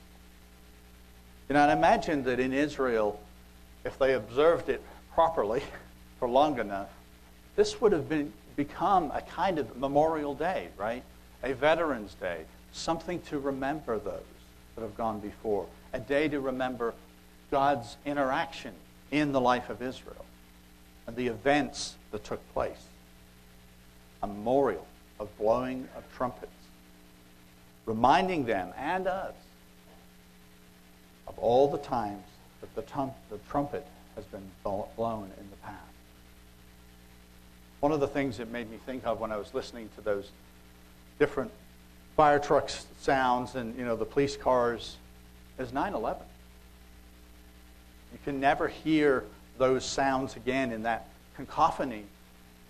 You 1.49 1.55
know, 1.55 1.63
and 1.63 1.73
imagine 1.73 2.23
that 2.25 2.39
in 2.39 2.53
Israel, 2.53 3.19
if 3.85 3.99
they 3.99 4.15
observed 4.15 4.69
it 4.69 4.83
properly 5.15 5.63
for 6.19 6.29
long 6.29 6.59
enough, 6.59 6.89
this 7.57 7.81
would 7.81 7.93
have 7.93 8.09
been, 8.09 8.33
become 8.57 9.11
a 9.13 9.23
kind 9.23 9.59
of 9.59 9.77
memorial 9.77 10.35
day, 10.35 10.69
right? 10.77 11.03
A 11.43 11.55
Veterans 11.55 12.15
Day, 12.15 12.43
something 12.73 13.21
to 13.23 13.39
remember 13.39 13.99
those 13.99 14.23
that 14.75 14.83
have 14.83 14.97
gone 14.97 15.21
before, 15.21 15.67
a 15.93 16.01
day 16.01 16.29
to 16.29 16.41
remember 16.41 16.95
God's 17.51 17.97
interaction 18.07 18.73
in 19.11 19.33
the 19.33 19.41
life 19.41 19.69
of 19.69 19.83
Israel 19.83 20.25
and 21.07 21.17
the 21.17 21.27
events 21.27 21.97
that 22.11 22.25
took 22.25 22.41
place. 22.55 22.87
A 24.23 24.27
memorial 24.27 24.87
of 25.19 25.37
blowing 25.39 25.89
of 25.97 26.05
trumpets, 26.15 26.53
reminding 27.87 28.45
them 28.45 28.73
and 28.77 29.07
us 29.07 29.35
of 31.27 31.39
all 31.39 31.69
the 31.71 31.79
times 31.79 32.25
that 32.61 32.75
the, 32.75 32.83
tum- 32.83 33.13
the 33.31 33.39
trumpet 33.51 33.87
has 34.15 34.25
been 34.27 34.49
blown 34.65 35.31
in 35.39 35.51
the 35.51 35.57
past. 35.63 35.79
One 37.81 37.93
of 37.93 38.01
the 38.01 38.09
things 38.09 38.39
it 38.39 38.51
made 38.51 38.71
me 38.71 38.79
think 38.87 39.05
of 39.07 39.19
when 39.19 39.33
I 39.33 39.37
was 39.37 39.55
listening 39.55 39.89
to 39.97 40.01
those 40.01 40.31
different 41.19 41.51
fire 42.17 42.39
trucks 42.39 42.87
sounds 43.01 43.55
and 43.55 43.77
you 43.77 43.85
know 43.85 43.97
the 43.97 44.05
police 44.05 44.37
cars 44.37 44.97
is 45.59 45.73
9/11. 45.73 46.17
You 48.13 48.19
can 48.25 48.39
never 48.39 48.69
hear 48.69 49.25
those 49.59 49.85
sounds 49.85 50.37
again 50.37 50.73
in 50.73 50.83
that 50.83 51.09
cacophony 51.37 52.05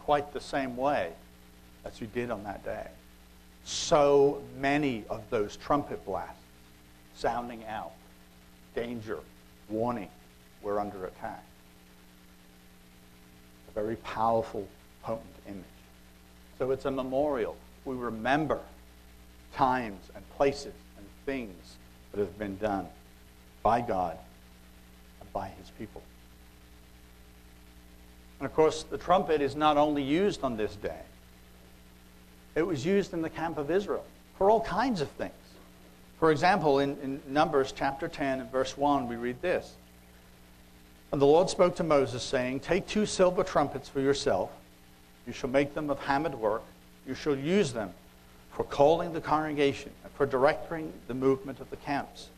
quite 0.00 0.32
the 0.32 0.40
same 0.40 0.76
way 0.76 1.12
as 1.84 2.00
you 2.00 2.06
did 2.08 2.30
on 2.30 2.44
that 2.44 2.64
day. 2.64 2.86
So 3.64 4.42
many 4.58 5.04
of 5.08 5.22
those 5.30 5.56
trumpet 5.56 6.04
blasts 6.04 6.36
sounding 7.14 7.64
out, 7.66 7.92
danger, 8.74 9.18
warning, 9.68 10.08
we're 10.62 10.78
under 10.78 11.06
attack. 11.06 11.44
A 13.68 13.72
very 13.72 13.96
powerful, 13.96 14.66
potent 15.02 15.26
image. 15.46 15.64
So 16.58 16.70
it's 16.70 16.84
a 16.84 16.90
memorial. 16.90 17.56
We 17.84 17.96
remember 17.96 18.60
times 19.54 20.00
and 20.14 20.28
places 20.36 20.74
and 20.96 21.06
things 21.26 21.76
that 22.12 22.20
have 22.20 22.38
been 22.38 22.56
done 22.58 22.86
by 23.62 23.80
God 23.80 24.18
and 25.20 25.32
by 25.32 25.48
his 25.48 25.70
people. 25.78 26.02
And 28.38 28.46
of 28.46 28.54
course, 28.54 28.82
the 28.82 28.98
trumpet 28.98 29.40
is 29.40 29.54
not 29.54 29.76
only 29.76 30.02
used 30.02 30.42
on 30.42 30.56
this 30.56 30.74
day, 30.76 31.00
it 32.54 32.66
was 32.66 32.84
used 32.84 33.12
in 33.12 33.22
the 33.22 33.30
camp 33.30 33.58
of 33.58 33.70
Israel 33.70 34.04
for 34.36 34.50
all 34.50 34.60
kinds 34.60 35.00
of 35.00 35.08
things. 35.10 35.32
For 36.18 36.30
example, 36.30 36.78
in, 36.78 36.96
in 37.02 37.20
Numbers 37.28 37.72
chapter 37.72 38.08
10 38.08 38.40
and 38.40 38.52
verse 38.52 38.76
1, 38.76 39.08
we 39.08 39.16
read 39.16 39.40
this. 39.42 39.74
And 41.10 41.20
the 41.20 41.26
Lord 41.26 41.50
spoke 41.50 41.76
to 41.76 41.84
Moses, 41.84 42.22
saying, 42.22 42.60
Take 42.60 42.86
two 42.86 43.06
silver 43.06 43.42
trumpets 43.42 43.88
for 43.88 44.00
yourself. 44.00 44.50
You 45.26 45.32
shall 45.32 45.50
make 45.50 45.74
them 45.74 45.90
of 45.90 45.98
hammered 45.98 46.34
work. 46.34 46.62
You 47.06 47.14
shall 47.14 47.36
use 47.36 47.72
them 47.72 47.90
for 48.52 48.64
calling 48.64 49.12
the 49.12 49.20
congregation 49.20 49.90
and 50.04 50.12
for 50.12 50.26
directing 50.26 50.92
the 51.08 51.14
movement 51.14 51.60
of 51.60 51.68
the 51.70 51.76
camps. 51.76 52.28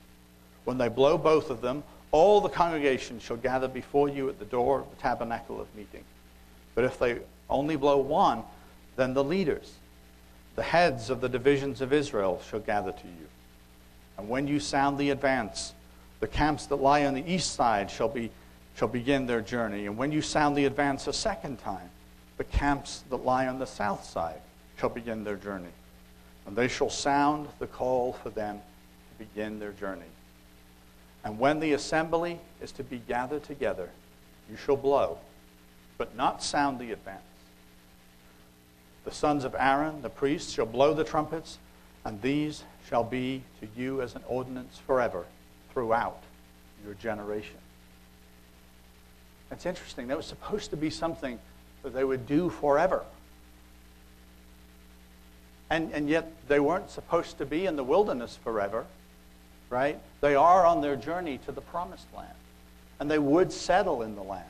When 0.65 0.79
they 0.79 0.89
blow 0.89 1.19
both 1.19 1.51
of 1.51 1.61
them, 1.61 1.83
all 2.11 2.41
the 2.41 2.49
congregation 2.49 3.19
shall 3.19 3.37
gather 3.37 3.69
before 3.69 4.09
you 4.09 4.29
at 4.29 4.39
the 4.39 4.45
door 4.45 4.81
of 4.81 4.91
the 4.91 4.97
tabernacle 4.97 5.61
of 5.61 5.73
meeting. 5.75 6.05
But 6.75 6.85
if 6.85 6.99
they 6.99 7.19
only 7.51 7.77
blow 7.77 7.99
one, 7.99 8.43
then 8.97 9.15
the 9.15 9.25
leaders, 9.25 9.73
the 10.57 10.63
heads 10.63 11.11
of 11.11 11.21
the 11.21 11.29
divisions 11.29 11.81
of 11.81 11.93
Israel, 11.93 12.41
shall 12.49 12.61
gather 12.61 12.93
to 12.93 13.07
you. 13.07 13.29
And 14.19 14.29
when 14.29 14.47
you 14.47 14.61
sound 14.61 14.99
the 14.99 15.11
advance, 15.11 15.75
the 16.21 16.29
camps 16.29 16.67
that 16.67 16.77
lie 16.77 17.05
on 17.05 17.15
the 17.15 17.33
east 17.33 17.55
side 17.55 17.91
shall, 17.91 18.09
be, 18.09 18.31
shall 18.77 18.89
begin 18.89 19.27
their 19.27 19.41
journey. 19.41 19.87
And 19.87 19.97
when 19.97 20.13
you 20.13 20.23
sound 20.23 20.57
the 20.57 20.67
advance 20.67 21.07
a 21.07 21.13
second 21.13 21.59
time, 21.59 21.91
the 22.37 22.45
camps 22.45 23.05
that 23.11 23.25
lie 23.25 23.47
on 23.47 23.59
the 23.59 23.67
south 23.67 24.05
side 24.05 24.41
shall 24.79 24.89
begin 24.89 25.25
their 25.25 25.37
journey. 25.37 25.73
And 26.47 26.57
they 26.57 26.69
shall 26.69 26.91
sound 26.91 27.49
the 27.59 27.67
call 27.67 28.13
for 28.13 28.31
them 28.31 28.59
to 28.59 29.25
begin 29.25 29.59
their 29.59 29.73
journey. 29.73 30.03
And 31.25 31.39
when 31.39 31.59
the 31.59 31.73
assembly 31.73 32.39
is 32.61 32.71
to 32.73 32.85
be 32.85 32.99
gathered 33.09 33.45
together, 33.45 33.89
you 34.51 34.57
shall 34.57 34.77
blow, 34.77 35.19
but 35.97 36.15
not 36.17 36.43
sound 36.43 36.79
the 36.79 36.93
advance. 36.93 37.23
The 39.05 39.13
sons 39.13 39.45
of 39.45 39.55
Aaron, 39.59 40.03
the 40.03 40.09
priests, 40.09 40.53
shall 40.53 40.67
blow 40.67 40.95
the 40.95 41.05
trumpets, 41.05 41.59
and 42.05 42.21
these 42.23 42.65
shall 42.89 43.05
be 43.05 43.43
to 43.61 43.69
you 43.77 44.01
as 44.01 44.15
an 44.15 44.23
ordinance 44.27 44.79
forever 44.87 45.25
throughout 45.73 46.23
your 46.85 46.95
generation. 46.95 47.57
That's 49.51 49.67
interesting. 49.67 50.09
That 50.09 50.17
was 50.17 50.27
supposed 50.27 50.71
to 50.71 50.77
be 50.77 50.91
something 50.91 51.39
that 51.83 51.93
they 51.95 52.05
would 52.05 52.27
do 52.27 52.49
forever. 52.49 53.05
And, 55.71 55.93
and 55.93 56.09
yet 56.09 56.31
they 56.49 56.61
weren't 56.61 56.91
supposed 56.91 57.39
to 57.39 57.47
be 57.47 57.67
in 57.67 57.77
the 57.77 57.85
wilderness 57.85 58.39
forever, 58.43 58.85
right? 59.71 59.99
They 60.21 60.35
are 60.35 60.67
on 60.67 60.81
their 60.81 60.97
journey 60.97 61.39
to 61.47 61.53
the 61.53 61.61
promised 61.61 62.07
land. 62.17 62.35
And 63.01 63.11
they 63.11 63.19
would 63.19 63.53
settle 63.53 64.03
in 64.03 64.15
the 64.15 64.23
land. 64.23 64.45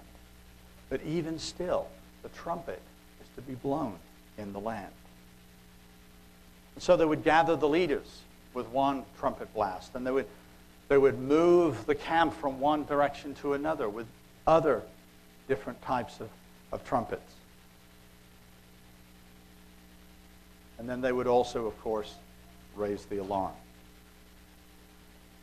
But 0.91 1.01
even 1.03 1.39
still, 1.39 1.89
the 2.23 2.29
trumpet 2.31 2.81
is 3.21 3.29
to 3.37 3.43
be 3.43 3.55
blown 3.55 3.99
in 4.39 4.53
the 4.53 4.61
land. 4.61 4.93
And 6.75 6.83
so 6.83 6.97
they 6.97 7.05
would 7.05 7.25
gather 7.25 7.57
the 7.57 7.69
leaders 7.69 8.21
with 8.53 8.69
one 8.69 9.05
trumpet 9.19 9.53
blast, 9.55 9.95
and 9.95 10.07
they 10.07 10.11
would, 10.11 10.27
they 10.89 10.99
would 10.99 11.19
move 11.19 11.87
the 11.87 11.95
camp 11.95 12.35
from 12.35 12.61
one 12.61 12.85
direction 12.85 13.35
to 13.37 13.55
another 13.55 13.89
with 13.89 14.07
other 14.47 14.83
different 15.49 15.81
types 15.83 16.21
of, 16.21 16.29
of 16.73 16.85
trumpets. 16.85 17.33
And 20.79 20.89
then 20.89 21.01
they 21.01 21.13
would 21.13 21.27
also, 21.27 21.67
of 21.67 21.81
course, 21.81 22.15
raise 22.75 23.05
the 23.07 23.19
alarm. 23.19 23.53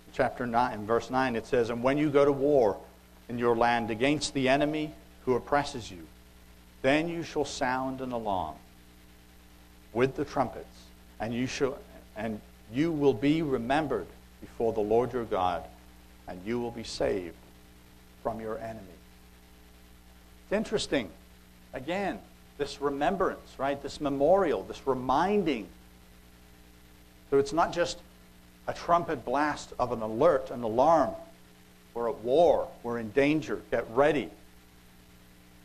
In 0.08 0.14
chapter 0.14 0.46
9, 0.46 0.86
verse 0.86 1.10
9, 1.10 1.36
it 1.36 1.46
says, 1.46 1.70
And 1.70 1.82
when 1.82 1.98
you 1.98 2.10
go 2.10 2.26
to 2.26 2.32
war 2.32 2.78
in 3.30 3.40
your 3.40 3.56
land 3.56 3.92
against 3.92 4.34
the 4.34 4.50
enemy 4.50 4.94
who 5.26 5.36
oppresses 5.36 5.90
you, 5.90 6.06
then 6.82 7.08
you 7.08 7.24
shall 7.24 7.46
sound 7.46 8.02
an 8.02 8.12
alarm 8.12 8.56
with 9.94 10.16
the 10.16 10.26
trumpets, 10.26 10.66
and 11.20 11.34
you 11.34 11.48
shall 11.48 11.78
and 12.16 12.40
you 12.74 12.92
will 12.92 13.14
be 13.14 13.42
remembered 13.42 14.08
before 14.40 14.74
the 14.74 14.82
Lord 14.82 15.14
your 15.14 15.26
God, 15.26 15.64
and 16.28 16.40
you 16.46 16.60
will 16.60 16.72
be 16.72 16.84
saved 16.84 17.36
from 18.24 18.40
your 18.40 18.58
enemy. 18.58 18.86
It's 20.44 20.54
interesting. 20.54 21.10
Again, 21.74 22.20
this 22.58 22.82
remembrance, 22.82 23.58
right? 23.58 23.82
This 23.82 24.02
memorial, 24.02 24.64
this 24.64 24.86
reminding. 24.86 25.68
So 27.30 27.38
it's 27.38 27.54
not 27.54 27.74
just 27.74 27.98
a 28.68 28.74
trumpet 28.74 29.26
blast 29.26 29.74
of 29.80 29.92
an 29.92 30.02
alert, 30.02 30.52
an 30.52 30.64
alarm. 30.64 31.12
We're 31.94 32.10
at 32.10 32.20
war, 32.20 32.68
we're 32.84 33.00
in 33.00 33.12
danger, 33.12 33.62
get 33.72 33.86
ready. 33.92 34.30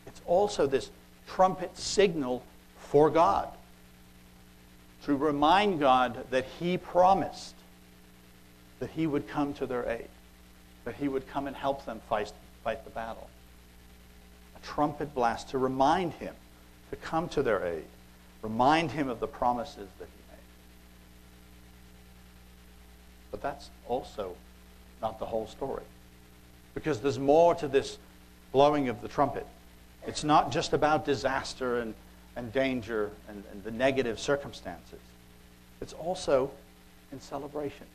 It's 0.06 0.21
also 0.26 0.66
this 0.66 0.90
trumpet 1.28 1.76
signal 1.76 2.42
for 2.78 3.11
God. 3.11 3.49
To 5.06 5.16
remind 5.16 5.78
God 5.78 6.26
that 6.30 6.44
He 6.58 6.76
promised 6.76 7.54
that 8.80 8.90
He 8.90 9.06
would 9.06 9.28
come 9.28 9.54
to 9.54 9.66
their 9.66 9.88
aid, 9.88 10.08
that 10.84 10.96
He 10.96 11.06
would 11.06 11.28
come 11.28 11.46
and 11.46 11.54
help 11.54 11.84
them 11.86 12.00
fight, 12.08 12.32
fight 12.64 12.84
the 12.84 12.90
battle. 12.90 13.30
A 14.56 14.66
trumpet 14.66 15.14
blast 15.14 15.48
to 15.50 15.58
remind 15.58 16.12
Him 16.14 16.34
to 16.90 16.96
come 16.96 17.28
to 17.30 17.42
their 17.42 17.64
aid, 17.64 17.84
remind 18.42 18.90
Him 18.90 19.08
of 19.08 19.20
the 19.20 19.28
promises 19.28 19.88
that 20.00 20.06
He 20.06 20.32
made. 20.32 20.40
But 23.30 23.42
that's 23.42 23.70
also 23.88 24.34
not 25.00 25.20
the 25.20 25.26
whole 25.26 25.46
story. 25.46 25.84
Because 26.75 27.00
there's 27.00 27.18
more 27.18 27.54
to 27.54 27.68
this 27.68 27.96
blowing 28.50 28.88
of 28.88 29.00
the 29.02 29.08
trumpet. 29.08 29.46
It's 30.04 30.25
not 30.25 30.50
just 30.50 30.72
about 30.72 31.04
disaster 31.04 31.78
and, 31.78 31.94
and 32.36 32.52
danger 32.52 33.10
and, 33.28 33.42
and 33.50 33.64
the 33.64 33.70
negative 33.70 34.20
circumstances, 34.20 35.00
it's 35.80 35.92
also 35.94 36.50
in 37.12 37.20
celebration. 37.20 37.86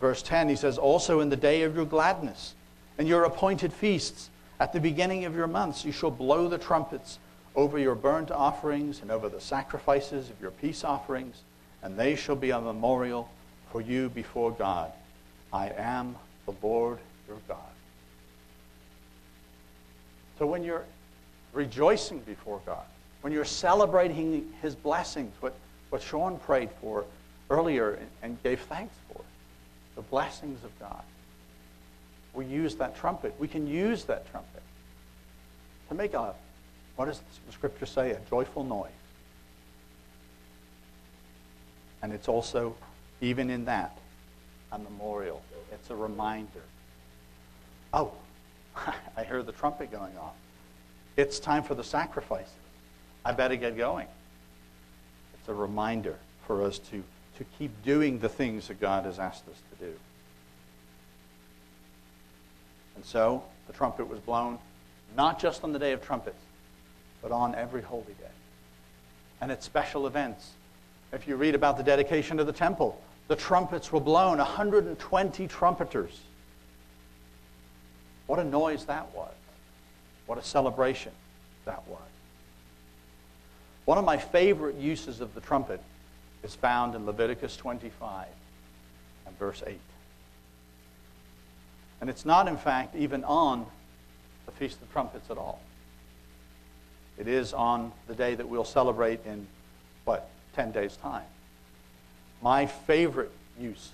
Verse 0.00 0.22
10, 0.22 0.48
he 0.48 0.56
says, 0.56 0.78
Also 0.78 1.20
in 1.20 1.28
the 1.28 1.36
day 1.36 1.62
of 1.62 1.76
your 1.76 1.84
gladness 1.84 2.54
and 2.98 3.06
your 3.06 3.24
appointed 3.24 3.72
feasts, 3.72 4.30
at 4.58 4.72
the 4.72 4.80
beginning 4.80 5.24
of 5.24 5.34
your 5.34 5.46
months, 5.46 5.84
you 5.84 5.92
shall 5.92 6.10
blow 6.10 6.48
the 6.48 6.58
trumpets 6.58 7.18
over 7.54 7.78
your 7.78 7.94
burnt 7.94 8.30
offerings 8.30 9.02
and 9.02 9.10
over 9.10 9.28
the 9.28 9.40
sacrifices 9.40 10.30
of 10.30 10.40
your 10.40 10.50
peace 10.50 10.84
offerings, 10.84 11.42
and 11.82 11.96
they 11.96 12.14
shall 12.14 12.36
be 12.36 12.50
a 12.50 12.60
memorial 12.60 13.28
for 13.70 13.80
you 13.80 14.08
before 14.08 14.52
God. 14.52 14.92
I 15.52 15.70
am 15.70 16.16
the 16.46 16.54
Lord 16.62 16.98
your 17.28 17.38
God. 17.48 17.58
So 20.38 20.46
when 20.46 20.64
you're 20.64 20.84
rejoicing 21.52 22.20
before 22.20 22.60
God, 22.64 22.84
when 23.22 23.32
you're 23.32 23.44
celebrating 23.44 24.52
his 24.60 24.74
blessings, 24.74 25.32
what, 25.40 25.54
what 25.90 26.02
Sean 26.02 26.38
prayed 26.38 26.70
for 26.80 27.04
earlier 27.48 27.98
and 28.22 28.40
gave 28.42 28.60
thanks 28.62 28.94
for, 29.08 29.22
the 29.94 30.02
blessings 30.02 30.62
of 30.64 30.78
God, 30.78 31.02
we 32.34 32.44
use 32.46 32.74
that 32.76 32.96
trumpet. 32.96 33.34
We 33.38 33.48
can 33.48 33.66
use 33.66 34.04
that 34.04 34.30
trumpet 34.30 34.62
to 35.88 35.94
make 35.94 36.14
a, 36.14 36.34
what 36.96 37.06
does 37.06 37.20
the 37.46 37.52
scripture 37.52 37.86
say, 37.86 38.10
a 38.10 38.20
joyful 38.28 38.64
noise. 38.64 38.90
And 42.02 42.12
it's 42.12 42.26
also, 42.26 42.74
even 43.20 43.50
in 43.50 43.64
that, 43.66 43.96
a 44.72 44.78
memorial. 44.78 45.42
It's 45.72 45.90
a 45.90 45.94
reminder. 45.94 46.62
Oh, 47.92 48.12
I 49.16 49.22
hear 49.22 49.42
the 49.42 49.52
trumpet 49.52 49.92
going 49.92 50.16
off. 50.16 50.34
It's 51.16 51.38
time 51.38 51.62
for 51.62 51.74
the 51.74 51.84
sacrifices. 51.84 52.50
I 53.24 53.32
better 53.32 53.56
get 53.56 53.76
going. 53.76 54.06
It's 55.38 55.48
a 55.48 55.54
reminder 55.54 56.16
for 56.46 56.62
us 56.62 56.78
to, 56.78 57.02
to 57.38 57.44
keep 57.58 57.70
doing 57.84 58.18
the 58.18 58.28
things 58.28 58.68
that 58.68 58.80
God 58.80 59.04
has 59.04 59.18
asked 59.18 59.48
us 59.48 59.56
to 59.70 59.86
do. 59.86 59.92
And 62.96 63.04
so 63.04 63.42
the 63.66 63.72
trumpet 63.72 64.08
was 64.08 64.20
blown, 64.20 64.58
not 65.16 65.40
just 65.40 65.64
on 65.64 65.72
the 65.72 65.78
day 65.78 65.92
of 65.92 66.04
trumpets, 66.04 66.40
but 67.20 67.32
on 67.32 67.54
every 67.54 67.82
holy 67.82 68.04
day. 68.04 68.34
And 69.40 69.50
at 69.50 69.62
special 69.62 70.06
events. 70.06 70.50
If 71.12 71.28
you 71.28 71.36
read 71.36 71.54
about 71.54 71.76
the 71.76 71.82
dedication 71.82 72.40
of 72.40 72.46
the 72.46 72.52
temple, 72.52 73.00
the 73.28 73.36
trumpets 73.36 73.92
were 73.92 74.00
blown, 74.00 74.38
120 74.38 75.46
trumpeters. 75.48 76.20
What 78.26 78.38
a 78.38 78.44
noise 78.44 78.86
that 78.86 79.14
was. 79.14 79.32
What 80.26 80.38
a 80.38 80.42
celebration 80.42 81.12
that 81.64 81.86
was. 81.88 82.00
One 83.84 83.98
of 83.98 84.04
my 84.04 84.16
favorite 84.16 84.76
uses 84.76 85.20
of 85.20 85.34
the 85.34 85.40
trumpet 85.40 85.80
is 86.42 86.54
found 86.54 86.94
in 86.94 87.06
Leviticus 87.06 87.56
25 87.56 88.26
and 89.26 89.38
verse 89.38 89.62
8. 89.66 89.78
And 92.00 92.10
it's 92.10 92.24
not, 92.24 92.48
in 92.48 92.56
fact, 92.56 92.96
even 92.96 93.24
on 93.24 93.66
the 94.46 94.52
Feast 94.52 94.80
of 94.82 94.92
Trumpets 94.92 95.30
at 95.30 95.38
all. 95.38 95.60
It 97.18 97.28
is 97.28 97.52
on 97.52 97.92
the 98.08 98.14
day 98.14 98.34
that 98.34 98.48
we'll 98.48 98.64
celebrate 98.64 99.24
in, 99.26 99.46
what, 100.04 100.28
10 100.54 100.72
days' 100.72 100.96
time. 100.96 101.24
My 102.40 102.66
favorite 102.66 103.30
use 103.60 103.90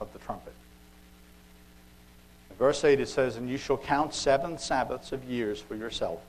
of 0.00 0.12
the 0.12 0.18
trumpet. 0.20 0.52
In 2.50 2.56
verse 2.56 2.84
8 2.84 3.00
it 3.00 3.08
says, 3.08 3.36
And 3.36 3.48
you 3.48 3.58
shall 3.58 3.76
count 3.76 4.14
seven 4.14 4.58
Sabbaths 4.58 5.12
of 5.12 5.24
years 5.24 5.60
for 5.60 5.74
yourself, 5.74 6.20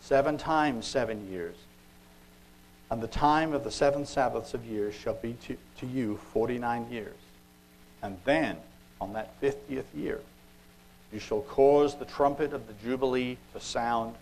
seven 0.00 0.38
times 0.38 0.86
seven 0.86 1.30
years. 1.30 1.54
And 2.90 3.02
the 3.02 3.08
time 3.08 3.52
of 3.52 3.64
the 3.64 3.70
seven 3.70 4.06
Sabbaths 4.06 4.54
of 4.54 4.64
years 4.64 4.94
shall 4.94 5.14
be 5.14 5.34
to, 5.46 5.56
to 5.78 5.86
you 5.86 6.18
49 6.32 6.90
years. 6.90 7.16
And 8.02 8.18
then, 8.24 8.56
on 9.00 9.12
that 9.14 9.40
50th 9.40 9.84
year, 9.94 10.20
you 11.12 11.18
shall 11.18 11.42
cause 11.42 11.96
the 11.96 12.04
trumpet 12.04 12.52
of 12.52 12.66
the 12.66 12.74
Jubilee 12.84 13.38
to 13.52 13.60
sound 13.60 14.14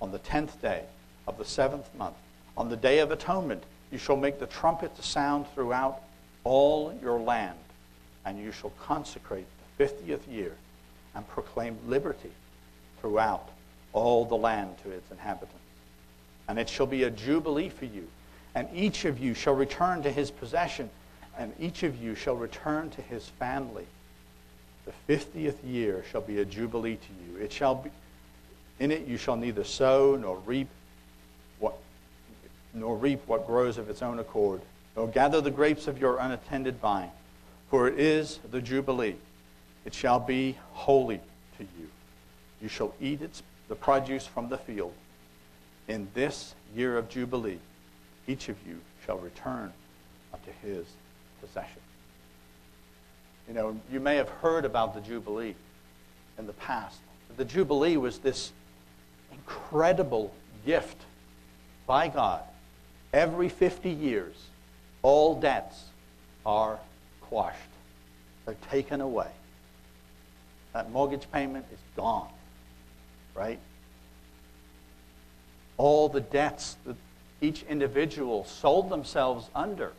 on 0.00 0.12
the 0.12 0.18
tenth 0.18 0.60
day 0.60 0.82
of 1.26 1.38
the 1.38 1.44
seventh 1.44 1.88
month. 1.96 2.16
On 2.56 2.68
the 2.68 2.76
day 2.76 2.98
of 2.98 3.10
atonement, 3.10 3.62
you 3.90 3.98
shall 3.98 4.16
make 4.16 4.38
the 4.38 4.46
trumpet 4.46 4.94
to 4.96 5.02
sound 5.02 5.46
throughout 5.54 6.00
all 6.44 6.92
your 7.02 7.18
land, 7.18 7.58
and 8.24 8.38
you 8.38 8.52
shall 8.52 8.72
consecrate 8.82 9.46
the 9.46 9.86
fiftieth 9.86 10.26
year 10.28 10.52
and 11.14 11.26
proclaim 11.28 11.76
liberty 11.86 12.30
throughout 13.00 13.48
all 13.92 14.24
the 14.24 14.36
land 14.36 14.76
to 14.82 14.90
its 14.90 15.10
inhabitants. 15.10 15.59
And 16.50 16.58
it 16.58 16.68
shall 16.68 16.86
be 16.86 17.04
a 17.04 17.10
jubilee 17.12 17.68
for 17.68 17.84
you, 17.84 18.08
and 18.56 18.66
each 18.74 19.04
of 19.04 19.20
you 19.20 19.34
shall 19.34 19.54
return 19.54 20.02
to 20.02 20.10
his 20.10 20.32
possession, 20.32 20.90
and 21.38 21.52
each 21.60 21.84
of 21.84 22.02
you 22.02 22.16
shall 22.16 22.34
return 22.34 22.90
to 22.90 23.02
his 23.02 23.24
family. 23.24 23.86
The 24.84 24.90
fiftieth 25.06 25.62
year 25.62 26.04
shall 26.10 26.22
be 26.22 26.40
a 26.40 26.44
jubilee 26.44 26.96
to 26.96 27.12
you. 27.24 27.40
It 27.40 27.52
shall 27.52 27.76
be 27.76 27.90
in 28.80 28.90
it 28.90 29.06
you 29.06 29.16
shall 29.16 29.36
neither 29.36 29.62
sow 29.62 30.16
nor 30.16 30.38
reap 30.38 30.66
what 31.60 31.74
nor 32.74 32.96
reap 32.96 33.20
what 33.28 33.46
grows 33.46 33.78
of 33.78 33.88
its 33.88 34.02
own 34.02 34.18
accord, 34.18 34.60
nor 34.96 35.06
gather 35.06 35.40
the 35.40 35.52
grapes 35.52 35.86
of 35.86 36.00
your 36.00 36.18
unattended 36.18 36.80
vine, 36.80 37.12
for 37.70 37.86
it 37.86 37.96
is 37.96 38.40
the 38.50 38.60
jubilee. 38.60 39.14
It 39.84 39.94
shall 39.94 40.18
be 40.18 40.58
holy 40.72 41.20
to 41.58 41.62
you. 41.62 41.88
You 42.60 42.66
shall 42.66 42.92
eat 43.00 43.22
its, 43.22 43.40
the 43.68 43.76
produce 43.76 44.26
from 44.26 44.48
the 44.48 44.58
field. 44.58 44.94
In 45.90 46.06
this 46.14 46.54
year 46.76 46.96
of 46.96 47.08
jubilee, 47.08 47.58
each 48.28 48.48
of 48.48 48.54
you 48.64 48.78
shall 49.04 49.18
return 49.18 49.72
unto 50.32 50.52
his 50.62 50.86
possession. 51.40 51.80
You 53.48 53.54
know, 53.54 53.80
you 53.90 53.98
may 53.98 54.14
have 54.14 54.28
heard 54.28 54.64
about 54.64 54.94
the 54.94 55.00
Jubilee 55.00 55.56
in 56.38 56.46
the 56.46 56.52
past. 56.52 57.00
The 57.36 57.44
Jubilee 57.44 57.96
was 57.96 58.18
this 58.18 58.52
incredible 59.32 60.32
gift 60.64 60.98
by 61.88 62.06
God. 62.06 62.44
Every 63.12 63.48
50 63.48 63.90
years, 63.90 64.36
all 65.02 65.40
debts 65.40 65.86
are 66.46 66.78
quashed, 67.20 67.58
they're 68.46 68.54
taken 68.70 69.00
away. 69.00 69.32
That 70.72 70.92
mortgage 70.92 71.28
payment 71.32 71.66
is 71.72 71.80
gone, 71.96 72.28
right? 73.34 73.58
All 75.80 76.10
the 76.10 76.20
debts 76.20 76.76
that 76.84 76.94
each 77.40 77.62
individual 77.62 78.44
sold 78.44 78.90
themselves 78.90 79.48
under. 79.54 79.92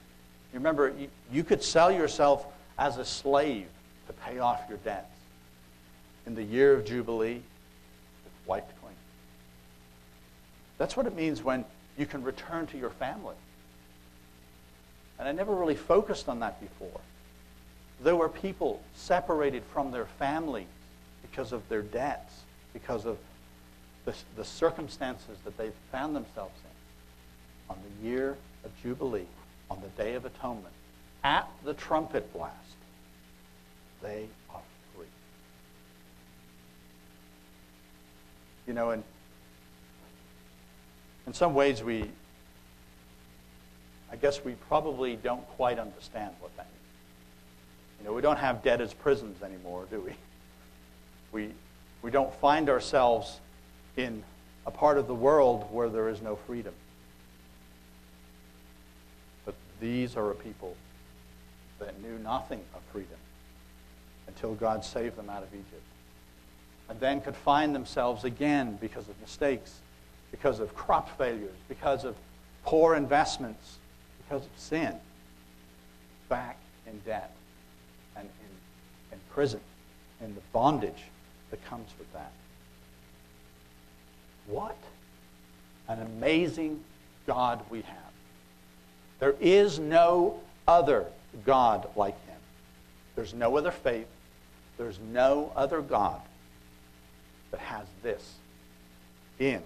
You 0.53 0.59
remember, 0.59 0.93
you, 0.95 1.07
you 1.31 1.43
could 1.43 1.63
sell 1.63 1.91
yourself 1.91 2.45
as 2.77 2.99
a 2.99 3.03
slave 3.03 3.65
to 4.05 4.13
pay 4.13 4.37
off 4.37 4.61
your 4.69 4.77
debts. 4.77 5.09
In 6.27 6.35
the 6.35 6.43
year 6.43 6.73
of 6.73 6.85
Jubilee, 6.85 7.41
it's 8.25 8.47
wiped 8.47 8.79
clean. 8.79 8.93
That's 10.77 10.95
what 10.95 11.07
it 11.07 11.15
means 11.15 11.41
when 11.41 11.65
you 11.97 12.05
can 12.05 12.21
return 12.23 12.67
to 12.67 12.77
your 12.77 12.91
family. 12.91 13.33
And 15.17 15.27
I 15.27 15.31
never 15.31 15.55
really 15.55 15.73
focused 15.73 16.29
on 16.29 16.41
that 16.41 16.61
before. 16.61 17.01
There 18.03 18.15
were 18.15 18.29
people 18.29 18.83
separated 18.93 19.63
from 19.73 19.89
their 19.89 20.05
families 20.05 20.67
because 21.23 21.51
of 21.51 21.67
their 21.69 21.81
debts, 21.81 22.35
because 22.71 23.07
of 23.07 23.17
the, 24.05 24.13
the 24.35 24.45
circumstances 24.45 25.37
that 25.43 25.57
they 25.57 25.71
found 25.91 26.15
themselves 26.15 26.55
in. 26.63 27.75
On 27.75 27.77
the 27.83 28.07
year 28.07 28.37
of 28.65 28.71
Jubilee, 28.81 29.27
on 29.69 29.79
the 29.81 30.03
Day 30.03 30.15
of 30.15 30.25
Atonement, 30.25 30.73
at 31.23 31.47
the 31.63 31.73
trumpet 31.73 32.31
blast, 32.33 32.55
they 34.01 34.25
are 34.49 34.61
free. 34.95 35.05
You 38.67 38.73
know, 38.73 38.91
and 38.91 39.03
in 41.27 41.33
some 41.33 41.53
ways 41.53 41.83
we, 41.83 42.09
I 44.11 44.15
guess 44.15 44.43
we 44.43 44.53
probably 44.67 45.15
don't 45.15 45.47
quite 45.49 45.79
understand 45.79 46.33
what 46.39 46.55
that 46.57 46.65
means. 46.65 46.77
You 47.99 48.07
know, 48.07 48.13
we 48.13 48.21
don't 48.21 48.39
have 48.39 48.63
debtors' 48.63 48.93
prisons 48.93 49.43
anymore, 49.43 49.85
do 49.91 50.01
we? 50.01 50.13
We, 51.31 51.53
we 52.01 52.11
don't 52.11 52.33
find 52.41 52.67
ourselves 52.67 53.39
in 53.97 54.23
a 54.65 54.71
part 54.71 54.97
of 54.97 55.07
the 55.07 55.15
world 55.15 55.67
where 55.71 55.89
there 55.89 56.09
is 56.09 56.21
no 56.21 56.35
freedom. 56.35 56.73
But 59.45 59.55
These 59.79 60.15
are 60.15 60.31
a 60.31 60.35
people 60.35 60.75
that 61.79 62.01
knew 62.01 62.17
nothing 62.19 62.61
of 62.75 62.81
freedom 62.91 63.17
until 64.27 64.53
God 64.55 64.85
saved 64.85 65.17
them 65.17 65.29
out 65.29 65.43
of 65.43 65.53
Egypt. 65.53 65.83
And 66.89 66.99
then 66.99 67.21
could 67.21 67.35
find 67.35 67.73
themselves 67.73 68.23
again 68.23 68.77
because 68.79 69.07
of 69.09 69.19
mistakes, 69.19 69.79
because 70.31 70.59
of 70.59 70.75
crop 70.75 71.17
failures, 71.17 71.55
because 71.67 72.05
of 72.05 72.15
poor 72.63 72.95
investments, 72.95 73.77
because 74.23 74.45
of 74.45 74.51
sin, 74.57 74.93
back 76.29 76.57
in 76.87 76.99
debt 76.99 77.33
and 78.15 78.25
in, 78.25 79.15
in 79.15 79.19
prison, 79.33 79.59
in 80.21 80.33
the 80.35 80.41
bondage 80.53 81.03
that 81.49 81.63
comes 81.65 81.89
with 81.97 82.11
that. 82.13 82.31
What 84.51 84.75
an 85.87 86.01
amazing 86.01 86.83
God 87.25 87.61
we 87.69 87.81
have. 87.81 87.97
There 89.19 89.35
is 89.39 89.79
no 89.79 90.41
other 90.67 91.05
God 91.45 91.87
like 91.95 92.15
him. 92.27 92.37
There's 93.15 93.33
no 93.33 93.57
other 93.57 93.71
faith. 93.71 94.07
There's 94.77 94.99
no 95.11 95.53
other 95.55 95.81
God 95.81 96.19
that 97.51 97.61
has 97.61 97.85
this 98.03 98.33
in 99.39 99.61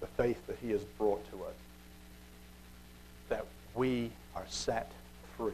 the 0.00 0.06
faith 0.06 0.46
that 0.46 0.56
he 0.62 0.70
has 0.70 0.82
brought 0.98 1.28
to 1.32 1.38
us. 1.44 1.54
That 3.28 3.44
we 3.74 4.12
are 4.36 4.44
set 4.48 4.92
free. 5.36 5.52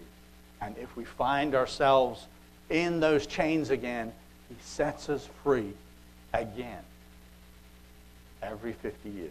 And 0.60 0.76
if 0.76 0.94
we 0.94 1.04
find 1.04 1.54
ourselves 1.54 2.26
in 2.68 3.00
those 3.00 3.26
chains 3.26 3.70
again, 3.70 4.12
he 4.50 4.56
sets 4.60 5.08
us 5.08 5.26
free 5.42 5.72
again 6.34 6.82
every 8.42 8.72
50 8.72 9.08
years. 9.08 9.30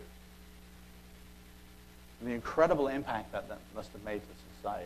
And 2.19 2.29
the 2.29 2.33
incredible 2.33 2.87
impact 2.87 3.31
that 3.31 3.49
that 3.49 3.59
must 3.75 3.91
have 3.93 4.03
made 4.03 4.21
to 4.21 4.27
society. 4.57 4.85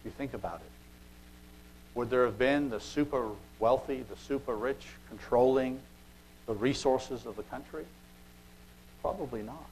If 0.00 0.06
you 0.06 0.10
think 0.10 0.34
about 0.34 0.56
it. 0.56 0.70
Would 1.94 2.10
there 2.10 2.24
have 2.24 2.38
been 2.38 2.70
the 2.70 2.80
super 2.80 3.28
wealthy, 3.58 4.04
the 4.08 4.16
super 4.16 4.56
rich 4.56 4.86
controlling 5.08 5.80
the 6.46 6.54
resources 6.54 7.26
of 7.26 7.36
the 7.36 7.42
country? 7.44 7.84
Probably 9.02 9.42
not. 9.42 9.66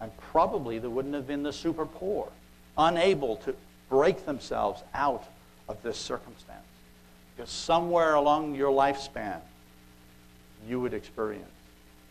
And 0.00 0.16
probably 0.18 0.78
there 0.78 0.90
wouldn't 0.90 1.14
have 1.14 1.26
been 1.26 1.42
the 1.42 1.52
super 1.52 1.86
poor, 1.86 2.28
unable 2.76 3.36
to 3.36 3.54
break 3.88 4.26
themselves 4.26 4.82
out 4.94 5.24
of 5.68 5.82
this 5.82 5.96
circumstance. 5.96 6.60
Because 7.34 7.50
somewhere 7.50 8.14
along 8.14 8.54
your 8.54 8.70
lifespan, 8.70 9.40
you 10.68 10.80
would 10.80 10.94
experience 10.94 11.44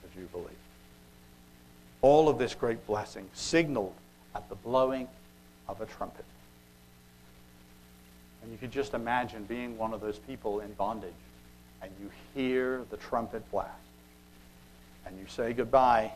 the 0.04 0.20
Jubilee. 0.20 0.52
All 2.02 2.30
of 2.30 2.38
this 2.38 2.56
great 2.56 2.86
blessing 2.88 3.30
signaled 3.34 3.94
at 4.36 4.48
the 4.50 4.56
blowing 4.56 5.08
of 5.68 5.82
a 5.82 5.86
trumpet. 5.86 6.26
And 8.42 8.52
you 8.52 8.58
could 8.58 8.72
just 8.72 8.94
imagine 8.94 9.44
being 9.44 9.78
one 9.78 9.94
of 9.94 10.02
those 10.02 10.18
people 10.18 10.62
in 10.62 10.74
bondage, 10.74 11.14
and 11.82 11.92
you 12.02 12.10
hear 12.34 12.84
the 12.90 12.98
trumpet 12.98 13.50
blast, 13.52 13.70
and 15.06 15.18
you 15.20 15.26
say 15.28 15.54
goodbye 15.54 16.12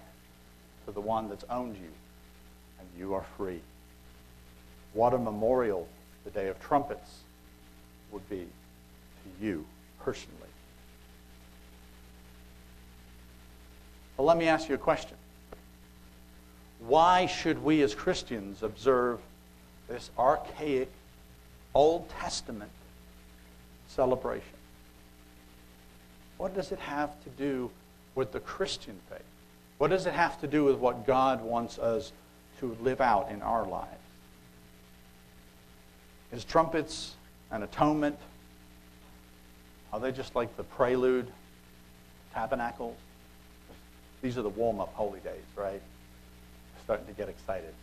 to 0.86 0.92
the 0.92 1.02
one 1.02 1.30
that's 1.30 1.46
owned 1.50 1.76
you, 1.76 1.92
and 2.80 2.88
you 2.98 3.14
are 3.14 3.26
free. 3.38 3.62
What 4.94 5.14
a 5.14 5.18
memorial 5.18 5.88
the 6.24 6.32
Day 6.32 6.48
of 6.48 6.60
Trumpets 6.60 7.20
would 8.12 8.28
be 8.30 8.48
to 8.48 9.46
you 9.46 9.66
personally. 10.00 10.45
Well, 14.18 14.28
let 14.28 14.38
me 14.38 14.48
ask 14.48 14.70
you 14.70 14.76
a 14.76 14.80
question. 14.80 15.18
Why 16.80 17.26
should 17.26 17.64
we 17.64 17.82
as 17.82 17.96
Christians 17.96 18.64
observe 18.64 19.20
this 19.88 20.10
archaic 20.18 20.90
Old 21.74 22.08
Testament 22.10 22.72
celebration? 23.88 24.48
What 26.38 26.54
does 26.54 26.72
it 26.72 26.80
have 26.80 27.22
to 27.24 27.30
do 27.32 27.72
with 28.14 28.32
the 28.32 28.40
Christian 28.40 29.00
faith? 29.10 29.22
What 29.78 29.90
does 29.90 30.06
it 30.06 30.14
have 30.14 30.40
to 30.42 30.48
do 30.48 30.64
with 30.64 30.78
what 30.78 31.06
God 31.06 31.42
wants 31.42 31.78
us 31.80 32.12
to 32.60 32.78
live 32.82 33.02
out 33.02 33.30
in 33.30 33.42
our 33.42 33.66
lives? 33.66 33.90
Is 36.32 36.44
trumpets 36.44 37.16
an 37.52 37.64
atonement? 37.64 38.18
Are 39.92 40.00
they 40.00 40.12
just 40.12 40.36
like 40.36 40.56
the 40.58 40.64
prelude, 40.64 41.28
tabernacles? 42.34 42.98
These 44.26 44.40
are 44.40 44.42
the 44.42 44.50
warm 44.50 44.80
up 44.80 44.92
holy 44.96 45.20
days, 45.20 45.46
right? 45.56 45.80
Starting 46.84 47.06
to 47.06 47.12
get 47.12 47.30
excited. 47.30 47.76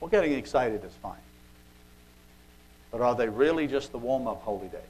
Well, 0.00 0.08
getting 0.08 0.32
excited 0.32 0.82
is 0.82 0.94
fine. 1.02 1.20
But 2.90 3.02
are 3.02 3.14
they 3.14 3.28
really 3.28 3.66
just 3.66 3.92
the 3.92 3.98
warm 3.98 4.26
up 4.26 4.40
holy 4.40 4.68
days? 4.68 4.80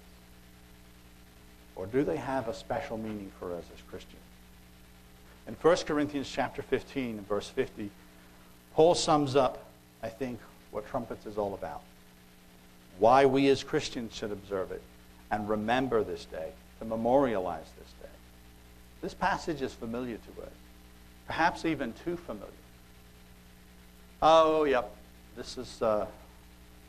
Or 1.74 1.86
do 1.86 2.04
they 2.04 2.16
have 2.16 2.46
a 2.46 2.54
special 2.54 2.96
meaning 2.96 3.32
for 3.40 3.52
us 3.54 3.64
as 3.74 3.82
Christians? 3.90 4.22
In 5.48 5.54
1 5.54 5.76
Corinthians 5.78 6.30
chapter 6.32 6.62
15 6.62 7.18
and 7.18 7.26
verse 7.26 7.48
50, 7.48 7.90
Paul 8.72 8.94
sums 8.94 9.34
up, 9.34 9.64
I 10.00 10.10
think, 10.10 10.38
what 10.70 10.86
trumpets 10.86 11.26
is 11.26 11.38
all 11.38 11.54
about. 11.54 11.82
Why 13.00 13.26
we 13.26 13.48
as 13.48 13.64
Christians 13.64 14.14
should 14.14 14.30
observe 14.30 14.70
it 14.70 14.82
and 15.32 15.48
remember 15.48 16.04
this 16.04 16.24
day, 16.24 16.52
to 16.78 16.84
memorialize 16.84 17.66
this 17.80 17.92
day. 18.00 18.15
This 19.02 19.14
passage 19.14 19.62
is 19.62 19.72
familiar 19.72 20.16
to 20.16 20.42
us, 20.42 20.52
perhaps 21.26 21.64
even 21.64 21.92
too 22.04 22.16
familiar. 22.16 22.50
Oh, 24.22 24.64
yep, 24.64 24.90
this 25.36 25.58
is, 25.58 25.82
uh, 25.82 26.06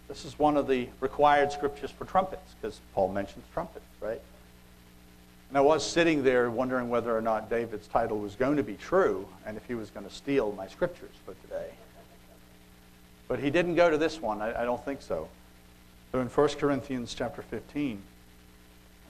this 0.08 0.26
is 0.26 0.40
one 0.40 0.58
of 0.58 0.68
the 0.68 0.88
required 1.02 1.52
scriptures 1.52 1.92
for 1.92 2.06
trumpets, 2.06 2.56
because 2.60 2.80
Paul 2.94 3.10
mentions 3.10 3.44
trumpets, 3.54 3.86
right? 4.02 4.22
And 5.50 5.58
I 5.58 5.62
was 5.62 5.86
sitting 5.86 6.24
there 6.24 6.50
wondering 6.50 6.90
whether 6.90 7.16
or 7.16 7.22
not 7.22 7.50
David's 7.50 7.88
title 7.88 8.20
was 8.20 8.36
going 8.36 8.58
to 8.58 8.64
be 8.64 8.76
true 8.76 9.28
and 9.46 9.56
if 9.56 9.66
he 9.66 9.76
was 9.76 9.90
going 9.90 10.06
to 10.06 10.14
steal 10.14 10.52
my 10.54 10.68
scriptures 10.68 11.14
for 11.26 11.34
today. 11.48 11.70
But 13.28 13.40
he 13.40 13.50
didn't 13.50 13.76
go 13.76 13.90
to 13.90 13.98
this 13.98 14.22
one. 14.22 14.42
I, 14.42 14.62
I 14.62 14.66
don't 14.66 14.84
think 14.84 15.02
so. 15.02 15.28
So 16.12 16.20
in 16.20 16.28
1 16.28 16.48
Corinthians 16.50 17.14
chapter 17.14 17.42
15, 17.42 18.02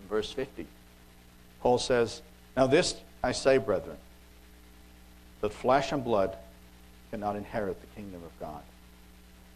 verse 0.10 0.32
50, 0.32 0.66
Paul 1.62 1.78
says, 1.78 2.22
Now 2.58 2.66
this 2.66 2.96
I 3.24 3.32
say, 3.34 3.60
brethren, 3.60 3.98
that 5.42 5.54
flesh 5.54 5.92
and 5.92 6.04
blood 6.04 6.36
cannot 7.12 7.36
inherit 7.36 7.80
the 7.80 7.88
kingdom 7.96 8.24
of 8.24 8.40
God, 8.40 8.64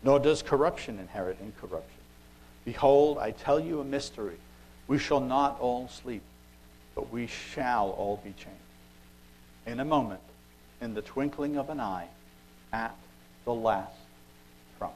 nor 0.04 0.20
does 0.20 0.44
corruption 0.44 1.00
inherit 1.00 1.40
incorruption. 1.42 2.00
Behold, 2.64 3.18
I 3.18 3.32
tell 3.32 3.60
you 3.60 3.82
a 3.82 3.84
mystery. 3.84 4.38
We 4.88 5.00
shall 5.00 5.20
not 5.20 5.60
all 5.60 5.88
sleep, 5.88 6.22
but 6.94 7.12
we 7.12 7.26
shall 7.26 7.90
all 7.90 8.18
be 8.24 8.34
changed. 8.34 8.60
In 9.66 9.80
a 9.80 9.86
moment, 9.86 10.22
in 10.80 10.94
the 10.94 11.02
twinkling 11.02 11.58
of 11.58 11.72
an 11.72 11.80
eye, 11.80 12.08
at 12.72 12.96
the 13.46 13.54
last 13.54 13.96
trump. 14.78 14.94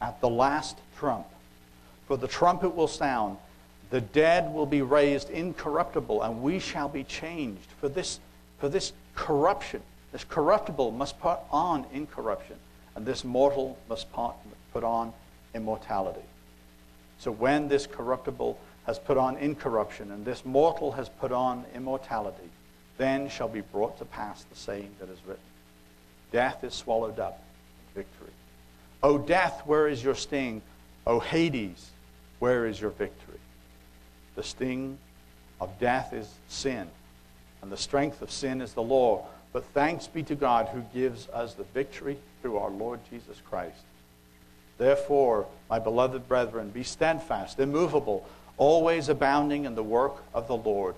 At 0.00 0.20
the 0.22 0.28
last 0.28 0.78
trump. 0.98 1.26
For 2.06 2.16
the 2.16 2.28
trumpet 2.28 2.74
will 2.74 2.88
sound, 2.88 3.36
the 3.90 4.00
dead 4.00 4.52
will 4.54 4.66
be 4.66 4.82
raised 4.82 5.30
incorruptible, 5.30 6.22
and 6.22 6.42
we 6.42 6.60
shall 6.60 6.88
be 6.88 7.04
changed. 7.04 7.66
For 7.80 7.88
this, 7.88 8.20
for 8.58 8.68
this 8.68 8.92
corruption, 9.14 9.82
this 10.12 10.24
corruptible 10.24 10.92
must 10.92 11.18
put 11.20 11.40
on 11.50 11.84
incorruption, 11.92 12.56
and 12.94 13.04
this 13.04 13.24
mortal 13.24 13.76
must 13.88 14.06
put 14.12 14.84
on 14.84 15.12
immortality. 15.54 16.22
So 17.18 17.32
when 17.32 17.68
this 17.68 17.86
corruptible 17.86 18.58
has 18.86 18.98
put 18.98 19.18
on 19.18 19.36
incorruption, 19.36 20.12
and 20.12 20.24
this 20.24 20.44
mortal 20.44 20.92
has 20.92 21.08
put 21.08 21.32
on 21.32 21.64
immortality, 21.74 22.48
then 22.96 23.28
shall 23.28 23.48
be 23.48 23.60
brought 23.60 23.98
to 23.98 24.04
pass 24.04 24.44
the 24.44 24.56
saying 24.56 24.90
that 25.00 25.08
is 25.08 25.18
written 25.26 25.42
Death 26.32 26.62
is 26.62 26.74
swallowed 26.74 27.18
up 27.18 27.42
in 27.94 28.02
victory. 28.02 28.32
O 29.02 29.18
death, 29.18 29.62
where 29.64 29.88
is 29.88 30.04
your 30.04 30.14
sting? 30.14 30.62
O 31.06 31.18
Hades, 31.18 31.90
where 32.38 32.66
is 32.66 32.80
your 32.80 32.90
victory? 32.90 33.39
The 34.40 34.46
sting 34.46 34.96
of 35.60 35.78
death 35.78 36.14
is 36.14 36.26
sin, 36.48 36.88
and 37.60 37.70
the 37.70 37.76
strength 37.76 38.22
of 38.22 38.30
sin 38.30 38.62
is 38.62 38.72
the 38.72 38.82
law. 38.82 39.26
But 39.52 39.66
thanks 39.74 40.06
be 40.06 40.22
to 40.22 40.34
God 40.34 40.68
who 40.68 40.80
gives 40.98 41.28
us 41.28 41.52
the 41.52 41.64
victory 41.74 42.16
through 42.40 42.56
our 42.56 42.70
Lord 42.70 43.00
Jesus 43.10 43.36
Christ. 43.50 43.82
Therefore, 44.78 45.46
my 45.68 45.78
beloved 45.78 46.26
brethren, 46.26 46.70
be 46.70 46.84
steadfast, 46.84 47.60
immovable, 47.60 48.26
always 48.56 49.10
abounding 49.10 49.66
in 49.66 49.74
the 49.74 49.82
work 49.82 50.24
of 50.32 50.48
the 50.48 50.56
Lord, 50.56 50.94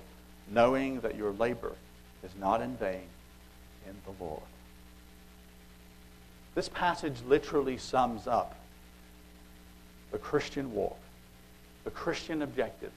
knowing 0.48 1.00
that 1.00 1.16
your 1.16 1.32
labor 1.32 1.72
is 2.22 2.30
not 2.38 2.62
in 2.62 2.76
vain 2.76 3.08
in 3.88 3.96
the 4.04 4.24
Lord. 4.24 4.42
This 6.54 6.68
passage 6.68 7.16
literally 7.26 7.76
sums 7.76 8.28
up 8.28 8.54
the 10.12 10.18
Christian 10.18 10.72
walk, 10.72 11.00
the 11.82 11.90
Christian 11.90 12.42
objectives, 12.42 12.92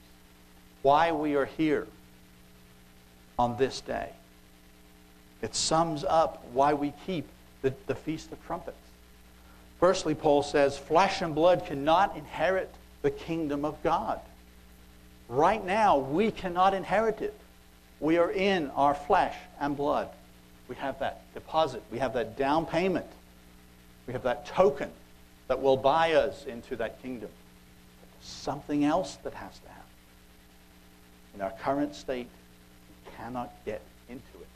why 0.86 1.10
we 1.10 1.34
are 1.34 1.46
here 1.46 1.84
on 3.40 3.56
this 3.56 3.80
day. 3.80 4.08
It 5.42 5.52
sums 5.52 6.04
up 6.04 6.44
why 6.52 6.74
we 6.74 6.92
keep 7.06 7.26
the, 7.62 7.74
the 7.88 7.96
Feast 7.96 8.30
of 8.30 8.38
Trumpets. 8.46 8.76
Firstly, 9.80 10.14
Paul 10.14 10.44
says, 10.44 10.78
flesh 10.78 11.22
and 11.22 11.34
blood 11.34 11.66
cannot 11.66 12.16
inherit 12.16 12.72
the 13.02 13.10
kingdom 13.10 13.64
of 13.64 13.82
God. 13.82 14.20
Right 15.28 15.66
now, 15.66 15.98
we 15.98 16.30
cannot 16.30 16.72
inherit 16.72 17.20
it. 17.20 17.34
We 17.98 18.18
are 18.18 18.30
in 18.30 18.70
our 18.70 18.94
flesh 18.94 19.34
and 19.58 19.76
blood. 19.76 20.08
We 20.68 20.76
have 20.76 21.00
that 21.00 21.22
deposit, 21.34 21.82
we 21.90 21.98
have 21.98 22.12
that 22.12 22.36
down 22.36 22.64
payment, 22.64 23.10
we 24.06 24.12
have 24.12 24.22
that 24.22 24.46
token 24.46 24.92
that 25.48 25.60
will 25.60 25.76
buy 25.76 26.12
us 26.12 26.44
into 26.44 26.76
that 26.76 27.02
kingdom. 27.02 27.30
Something 28.22 28.84
else 28.84 29.16
that 29.24 29.34
has 29.34 29.58
to 29.58 29.66
happen. 29.66 29.75
In 31.36 31.42
our 31.42 31.52
current 31.62 31.94
state, 31.94 32.28
we 32.88 33.12
cannot 33.12 33.52
get 33.66 33.82
into 34.08 34.22
it. 34.40 34.48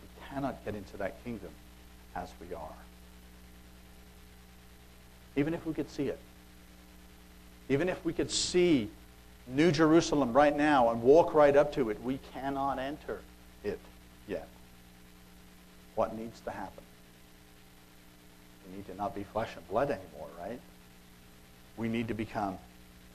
We 0.00 0.08
cannot 0.30 0.64
get 0.64 0.76
into 0.76 0.96
that 0.98 1.22
kingdom 1.24 1.50
as 2.14 2.30
we 2.40 2.54
are. 2.54 2.76
Even 5.34 5.52
if 5.52 5.66
we 5.66 5.74
could 5.74 5.90
see 5.90 6.04
it. 6.04 6.18
Even 7.68 7.88
if 7.88 8.02
we 8.04 8.12
could 8.12 8.30
see 8.30 8.88
New 9.48 9.72
Jerusalem 9.72 10.32
right 10.32 10.56
now 10.56 10.90
and 10.90 11.02
walk 11.02 11.34
right 11.34 11.56
up 11.56 11.72
to 11.74 11.90
it, 11.90 12.00
we 12.04 12.20
cannot 12.32 12.78
enter 12.78 13.18
it 13.64 13.80
yet. 14.28 14.46
What 15.96 16.16
needs 16.16 16.38
to 16.42 16.52
happen? 16.52 16.84
We 18.70 18.76
need 18.76 18.86
to 18.86 18.94
not 18.94 19.12
be 19.12 19.24
flesh 19.24 19.50
and 19.56 19.68
blood 19.68 19.90
anymore, 19.90 20.28
right? 20.40 20.60
We 21.76 21.88
need 21.88 22.08
to 22.08 22.14
become 22.14 22.58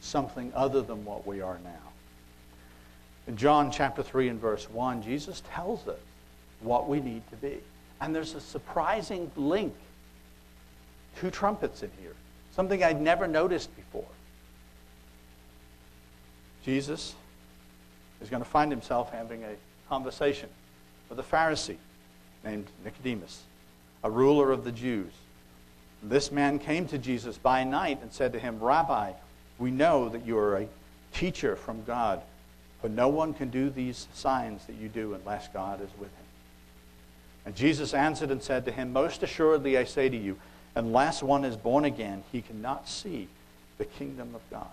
something 0.03 0.51
other 0.53 0.81
than 0.81 1.05
what 1.05 1.25
we 1.25 1.41
are 1.41 1.59
now. 1.63 1.91
In 3.27 3.37
John 3.37 3.71
chapter 3.71 4.03
3 4.03 4.29
and 4.29 4.39
verse 4.39 4.69
1, 4.69 5.01
Jesus 5.01 5.41
tells 5.53 5.87
us 5.87 5.99
what 6.61 6.89
we 6.89 6.99
need 6.99 7.21
to 7.29 7.35
be. 7.37 7.57
And 8.01 8.13
there's 8.13 8.35
a 8.35 8.41
surprising 8.41 9.31
link. 9.37 9.73
Two 11.19 11.31
trumpets 11.31 11.83
in 11.83 11.91
here. 12.01 12.15
Something 12.51 12.83
I'd 12.83 12.99
never 12.99 13.27
noticed 13.27 13.73
before. 13.75 14.05
Jesus 16.65 17.15
is 18.21 18.29
going 18.29 18.43
to 18.43 18.49
find 18.49 18.71
himself 18.71 19.11
having 19.11 19.43
a 19.43 19.55
conversation 19.87 20.49
with 21.09 21.19
a 21.19 21.23
Pharisee 21.23 21.77
named 22.43 22.67
Nicodemus, 22.83 23.43
a 24.03 24.09
ruler 24.09 24.51
of 24.51 24.63
the 24.63 24.71
Jews. 24.71 25.11
This 26.01 26.31
man 26.31 26.59
came 26.59 26.87
to 26.89 26.97
Jesus 26.97 27.37
by 27.37 27.63
night 27.63 28.01
and 28.01 28.11
said 28.11 28.33
to 28.33 28.39
him, 28.39 28.59
Rabbi, 28.59 29.13
we 29.59 29.71
know 29.71 30.09
that 30.09 30.25
you 30.25 30.37
are 30.37 30.57
a 30.57 30.67
teacher 31.13 31.55
from 31.55 31.83
God, 31.85 32.21
for 32.81 32.89
no 32.89 33.07
one 33.07 33.33
can 33.33 33.49
do 33.49 33.69
these 33.69 34.07
signs 34.13 34.65
that 34.65 34.75
you 34.75 34.89
do 34.89 35.13
unless 35.13 35.47
God 35.49 35.81
is 35.81 35.89
with 35.99 36.09
him. 36.09 36.25
And 37.45 37.55
Jesus 37.55 37.93
answered 37.93 38.31
and 38.31 38.41
said 38.41 38.65
to 38.65 38.71
him, 38.71 38.93
Most 38.93 39.23
assuredly 39.23 39.77
I 39.77 39.83
say 39.83 40.09
to 40.09 40.17
you, 40.17 40.37
unless 40.75 41.21
one 41.21 41.45
is 41.45 41.55
born 41.55 41.85
again, 41.85 42.23
he 42.31 42.41
cannot 42.41 42.87
see 42.87 43.27
the 43.77 43.85
kingdom 43.85 44.33
of 44.33 44.41
God. 44.49 44.71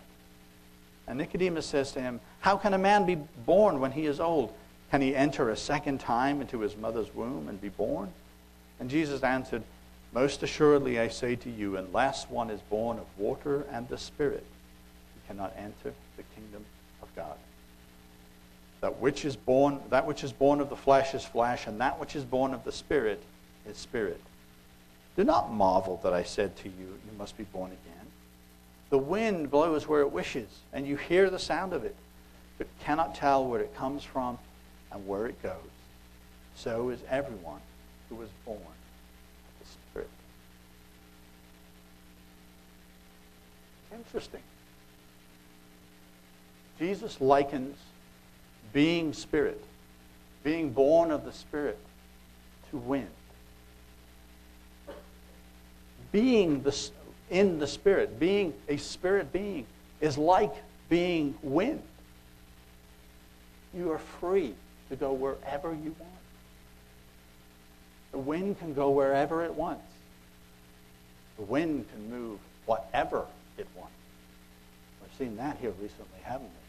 And 1.06 1.18
Nicodemus 1.18 1.66
says 1.66 1.92
to 1.92 2.00
him, 2.00 2.20
How 2.40 2.56
can 2.56 2.74
a 2.74 2.78
man 2.78 3.06
be 3.06 3.16
born 3.16 3.80
when 3.80 3.92
he 3.92 4.06
is 4.06 4.20
old? 4.20 4.52
Can 4.90 5.00
he 5.00 5.14
enter 5.14 5.50
a 5.50 5.56
second 5.56 6.00
time 6.00 6.40
into 6.40 6.60
his 6.60 6.76
mother's 6.76 7.14
womb 7.14 7.48
and 7.48 7.60
be 7.60 7.68
born? 7.68 8.10
And 8.78 8.88
Jesus 8.88 9.22
answered, 9.22 9.62
Most 10.12 10.42
assuredly 10.42 10.98
I 11.00 11.08
say 11.08 11.36
to 11.36 11.50
you, 11.50 11.76
unless 11.76 12.28
one 12.28 12.50
is 12.50 12.60
born 12.62 12.98
of 12.98 13.06
water 13.18 13.66
and 13.70 13.88
the 13.88 13.98
Spirit, 13.98 14.44
cannot 15.30 15.54
enter 15.56 15.94
the 16.16 16.24
kingdom 16.34 16.64
of 17.02 17.14
God. 17.14 17.36
That 18.80 18.98
which 18.98 19.24
is 19.24 19.36
born, 19.36 19.80
that 19.90 20.04
which 20.04 20.24
is 20.24 20.32
born 20.32 20.60
of 20.60 20.68
the 20.68 20.76
flesh 20.76 21.14
is 21.14 21.24
flesh, 21.24 21.68
and 21.68 21.80
that 21.80 22.00
which 22.00 22.16
is 22.16 22.24
born 22.24 22.52
of 22.52 22.64
the 22.64 22.72
Spirit 22.72 23.22
is 23.68 23.76
spirit. 23.76 24.20
Do 25.16 25.22
not 25.22 25.52
marvel 25.52 26.00
that 26.02 26.12
I 26.12 26.24
said 26.24 26.56
to 26.58 26.68
you, 26.68 26.74
You 27.06 27.16
must 27.16 27.36
be 27.36 27.44
born 27.44 27.70
again. 27.70 28.06
The 28.88 28.98
wind 28.98 29.52
blows 29.52 29.86
where 29.86 30.00
it 30.00 30.10
wishes, 30.10 30.48
and 30.72 30.84
you 30.84 30.96
hear 30.96 31.30
the 31.30 31.38
sound 31.38 31.72
of 31.74 31.84
it, 31.84 31.94
but 32.58 32.66
cannot 32.80 33.14
tell 33.14 33.44
where 33.46 33.60
it 33.60 33.76
comes 33.76 34.02
from 34.02 34.36
and 34.90 35.06
where 35.06 35.26
it 35.26 35.40
goes. 35.42 35.54
So 36.56 36.88
is 36.88 36.98
everyone 37.08 37.60
who 38.08 38.16
was 38.16 38.30
born 38.44 38.58
of 38.58 39.60
the 39.60 39.66
Spirit. 39.92 40.10
Interesting. 43.92 44.42
Jesus 46.80 47.20
likens 47.20 47.76
being 48.72 49.12
Spirit, 49.12 49.62
being 50.42 50.72
born 50.72 51.10
of 51.10 51.26
the 51.26 51.32
Spirit, 51.32 51.78
to 52.70 52.78
wind. 52.78 53.06
Being 56.10 56.62
the 56.62 56.74
in 57.30 57.58
the 57.58 57.66
Spirit. 57.66 58.18
Being 58.18 58.54
a 58.68 58.78
spirit 58.78 59.30
being 59.30 59.66
is 60.00 60.16
like 60.16 60.52
being 60.88 61.34
wind. 61.42 61.82
You 63.74 63.92
are 63.92 63.98
free 63.98 64.54
to 64.88 64.96
go 64.96 65.12
wherever 65.12 65.72
you 65.72 65.94
want. 65.98 66.12
The 68.12 68.18
wind 68.18 68.58
can 68.58 68.72
go 68.74 68.90
wherever 68.90 69.44
it 69.44 69.54
wants. 69.54 69.86
The 71.36 71.44
wind 71.44 71.86
can 71.92 72.10
move 72.10 72.38
whatever 72.64 73.26
it 73.58 73.68
wants. 73.76 73.92
We've 75.02 75.28
seen 75.28 75.36
that 75.36 75.58
here 75.60 75.72
recently, 75.80 76.18
haven't 76.22 76.48
we? 76.48 76.59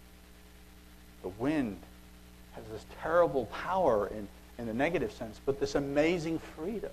The 1.22 1.30
wind 1.30 1.78
has 2.54 2.64
this 2.72 2.86
terrible 3.02 3.46
power 3.48 4.08
in, 4.08 4.28
in 4.58 4.68
a 4.70 4.74
negative 4.74 5.12
sense, 5.12 5.40
but 5.46 5.60
this 5.60 5.76
amazing 5.76 6.40
freedom. 6.56 6.92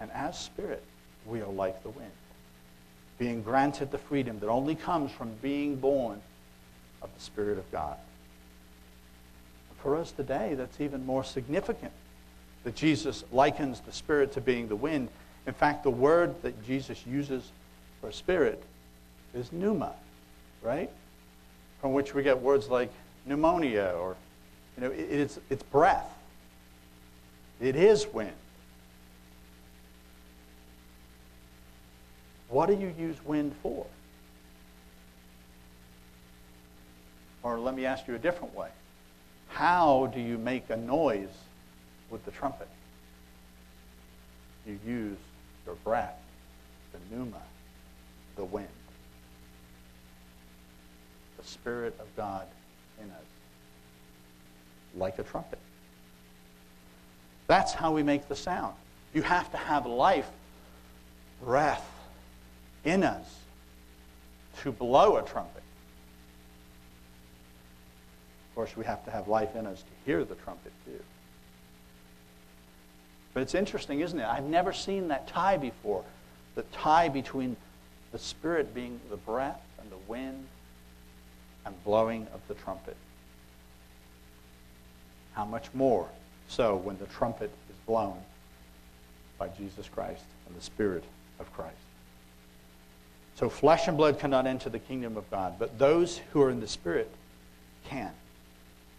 And 0.00 0.10
as 0.12 0.38
spirit, 0.38 0.82
we 1.26 1.40
are 1.40 1.50
like 1.50 1.82
the 1.82 1.90
wind, 1.90 2.10
being 3.18 3.42
granted 3.42 3.90
the 3.90 3.98
freedom 3.98 4.38
that 4.40 4.48
only 4.48 4.74
comes 4.74 5.10
from 5.10 5.30
being 5.42 5.76
born 5.76 6.20
of 7.02 7.10
the 7.14 7.20
Spirit 7.20 7.58
of 7.58 7.70
God. 7.70 7.96
For 9.82 9.96
us 9.96 10.10
today, 10.10 10.54
that's 10.54 10.80
even 10.80 11.06
more 11.06 11.22
significant 11.22 11.92
that 12.64 12.74
Jesus 12.74 13.24
likens 13.32 13.80
the 13.80 13.92
Spirit 13.92 14.32
to 14.32 14.40
being 14.40 14.68
the 14.68 14.76
wind. 14.76 15.08
In 15.46 15.54
fact, 15.54 15.84
the 15.84 15.90
word 15.90 16.34
that 16.42 16.64
Jesus 16.66 17.06
uses 17.06 17.52
for 18.00 18.12
spirit 18.12 18.62
is 19.34 19.52
pneuma, 19.52 19.92
right? 20.62 20.90
From 21.80 21.92
which 21.92 22.14
we 22.14 22.22
get 22.22 22.40
words 22.40 22.68
like 22.68 22.90
pneumonia 23.26 23.94
or, 23.96 24.16
you 24.76 24.84
know, 24.84 24.92
it's, 24.92 25.38
it's 25.50 25.62
breath. 25.62 26.12
It 27.60 27.76
is 27.76 28.06
wind. 28.06 28.32
What 32.48 32.66
do 32.66 32.74
you 32.74 32.92
use 32.98 33.16
wind 33.24 33.54
for? 33.62 33.86
Or 37.42 37.58
let 37.58 37.74
me 37.74 37.84
ask 37.84 38.08
you 38.08 38.14
a 38.14 38.18
different 38.18 38.54
way. 38.54 38.68
How 39.48 40.10
do 40.14 40.20
you 40.20 40.38
make 40.38 40.70
a 40.70 40.76
noise 40.76 41.28
with 42.10 42.24
the 42.24 42.30
trumpet? 42.30 42.68
You 44.66 44.78
use 44.86 45.18
your 45.66 45.76
breath, 45.76 46.18
the 46.92 46.98
pneuma, 47.10 47.42
the 48.36 48.44
wind, 48.44 48.68
the 51.38 51.46
Spirit 51.46 51.94
of 52.00 52.06
God 52.16 52.46
in 53.00 53.10
us, 53.10 53.24
like 54.96 55.18
a 55.18 55.22
trumpet. 55.22 55.58
That's 57.46 57.72
how 57.72 57.92
we 57.92 58.02
make 58.02 58.28
the 58.28 58.36
sound. 58.36 58.74
You 59.14 59.22
have 59.22 59.50
to 59.52 59.56
have 59.56 59.86
life, 59.86 60.28
breath, 61.42 61.84
in 62.84 63.02
us 63.02 63.26
to 64.62 64.72
blow 64.72 65.16
a 65.16 65.22
trumpet. 65.22 65.62
Of 68.50 68.54
course, 68.54 68.76
we 68.76 68.84
have 68.84 69.04
to 69.04 69.10
have 69.10 69.28
life 69.28 69.54
in 69.54 69.66
us 69.66 69.80
to 69.80 69.88
hear 70.04 70.24
the 70.24 70.34
trumpet 70.34 70.72
too. 70.84 71.00
But 73.32 73.42
it's 73.42 73.54
interesting, 73.54 74.00
isn't 74.00 74.18
it? 74.18 74.26
I've 74.26 74.44
never 74.44 74.72
seen 74.72 75.08
that 75.08 75.28
tie 75.28 75.56
before. 75.56 76.04
The 76.54 76.62
tie 76.64 77.08
between 77.08 77.56
the 78.10 78.18
Spirit 78.18 78.74
being 78.74 79.00
the 79.10 79.16
breath 79.16 79.60
and 79.80 79.90
the 79.90 79.96
wind 80.08 80.46
blowing 81.88 82.26
of 82.34 82.40
the 82.48 82.54
trumpet. 82.54 82.94
How 85.32 85.46
much 85.46 85.72
more 85.72 86.06
so 86.46 86.76
when 86.76 86.98
the 86.98 87.06
trumpet 87.06 87.50
is 87.70 87.76
blown 87.86 88.18
by 89.38 89.48
Jesus 89.48 89.88
Christ 89.88 90.22
and 90.46 90.54
the 90.54 90.60
Spirit 90.60 91.02
of 91.40 91.50
Christ. 91.54 91.72
So 93.36 93.48
flesh 93.48 93.88
and 93.88 93.96
blood 93.96 94.18
cannot 94.18 94.46
enter 94.46 94.68
the 94.68 94.78
kingdom 94.78 95.16
of 95.16 95.30
God, 95.30 95.54
but 95.58 95.78
those 95.78 96.18
who 96.34 96.42
are 96.42 96.50
in 96.50 96.60
the 96.60 96.68
Spirit 96.68 97.10
can. 97.86 98.12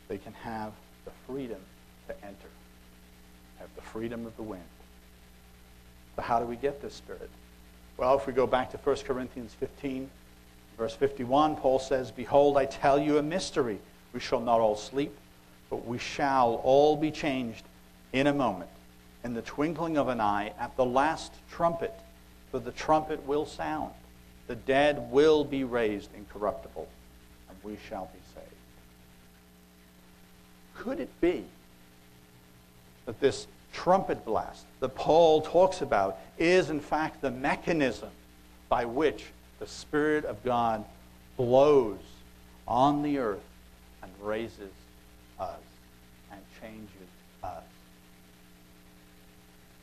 They 0.07 0.17
can 0.17 0.33
have 0.33 0.71
the 1.05 1.11
freedom 1.27 1.59
to 2.07 2.15
enter, 2.25 2.49
have 3.59 3.69
the 3.75 3.83
freedom 3.83 4.25
of 4.25 4.35
the 4.35 4.41
wind. 4.41 4.63
So, 6.15 6.23
how 6.23 6.39
do 6.39 6.45
we 6.45 6.55
get 6.55 6.81
this 6.81 6.95
Spirit? 6.95 7.29
Well, 7.97 8.17
if 8.17 8.25
we 8.25 8.33
go 8.33 8.47
back 8.47 8.71
to 8.71 8.77
1 8.77 8.95
Corinthians 9.05 9.53
15, 9.59 10.09
verse 10.79 10.95
51, 10.95 11.57
Paul 11.57 11.77
says, 11.77 12.09
Behold, 12.09 12.55
I 12.55 12.65
tell 12.65 12.97
you 12.97 13.17
a 13.17 13.21
mystery. 13.21 13.79
We 14.13 14.21
shall 14.21 14.39
not 14.39 14.61
all 14.61 14.77
sleep, 14.77 15.13
but 15.69 15.85
we 15.85 15.97
shall 15.97 16.61
all 16.63 16.95
be 16.95 17.11
changed 17.11 17.65
in 18.13 18.27
a 18.27 18.33
moment, 18.33 18.69
in 19.25 19.33
the 19.33 19.41
twinkling 19.41 19.97
of 19.97 20.07
an 20.07 20.21
eye, 20.21 20.53
at 20.57 20.75
the 20.77 20.85
last 20.85 21.33
trumpet. 21.51 21.93
For 22.49 22.59
the 22.59 22.71
trumpet 22.71 23.23
will 23.27 23.45
sound, 23.45 23.91
the 24.47 24.55
dead 24.55 25.11
will 25.11 25.43
be 25.43 25.65
raised 25.65 26.09
incorruptible, 26.15 26.87
and 27.49 27.57
we 27.61 27.77
shall 27.87 28.09
be 28.13 28.19
saved. 28.33 28.47
Could 30.77 31.01
it 31.01 31.21
be 31.21 31.43
that 33.05 33.19
this 33.19 33.47
trumpet 33.73 34.23
blast 34.23 34.65
that 34.79 34.95
Paul 34.95 35.41
talks 35.41 35.81
about 35.81 36.17
is, 36.37 36.69
in 36.69 36.79
fact, 36.79 37.21
the 37.21 37.31
mechanism 37.31 38.09
by 38.69 38.85
which 38.85 39.25
the 39.59 39.67
Spirit 39.67 40.25
of 40.25 40.43
God 40.43 40.85
blows 41.37 41.99
on 42.67 43.01
the 43.03 43.17
earth 43.17 43.43
and 44.01 44.11
raises 44.21 44.71
us 45.39 45.59
and 46.31 46.39
changes 46.61 47.09
us 47.43 47.63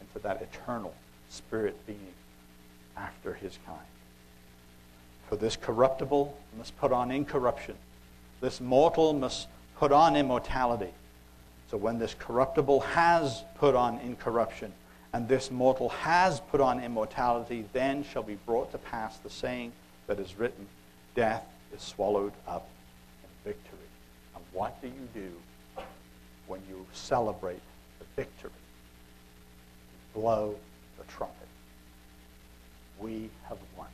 into 0.01 0.19
that 0.21 0.43
eternal 0.43 0.95
spirit 1.29 1.77
being 1.87 2.15
after 2.97 3.35
his 3.35 3.59
kind. 3.67 3.79
For 5.29 5.37
this 5.37 5.57
corruptible 5.57 6.37
must 6.57 6.77
put 6.79 6.93
on 6.93 7.11
incorruption, 7.11 7.75
this 8.41 8.61
mortal 8.61 9.13
must 9.13 9.49
put 9.77 9.93
on 9.93 10.17
immortality. 10.17 10.93
So 11.71 11.77
when 11.77 11.99
this 11.99 12.15
corruptible 12.15 12.81
has 12.81 13.43
put 13.57 13.75
on 13.75 13.99
incorruption, 14.01 14.73
and 15.17 15.27
this 15.27 15.51
mortal 15.51 15.89
has 15.89 16.41
put 16.41 16.61
on 16.61 16.79
immortality, 16.79 17.65
then 17.73 18.05
shall 18.05 18.23
be 18.23 18.35
brought 18.45 18.71
to 18.71 18.77
pass 18.77 19.17
the 19.17 19.31
saying 19.31 19.73
that 20.09 20.21
is 20.21 20.39
written 20.39 20.67
Death 21.15 21.43
is 21.75 21.81
swallowed 21.81 22.35
up 22.47 22.69
in 23.23 23.51
victory. 23.51 23.89
And 24.35 24.45
what 24.53 24.79
do 24.83 24.89
you 24.89 25.09
do 25.15 25.83
when 26.47 26.61
you 26.69 26.85
celebrate 26.93 27.63
the 27.99 28.05
victory? 28.15 28.51
You 30.15 30.21
blow 30.21 30.55
the 30.99 31.05
trumpet. 31.11 31.49
We 33.01 33.31
have 33.49 33.57
won. 33.75 33.89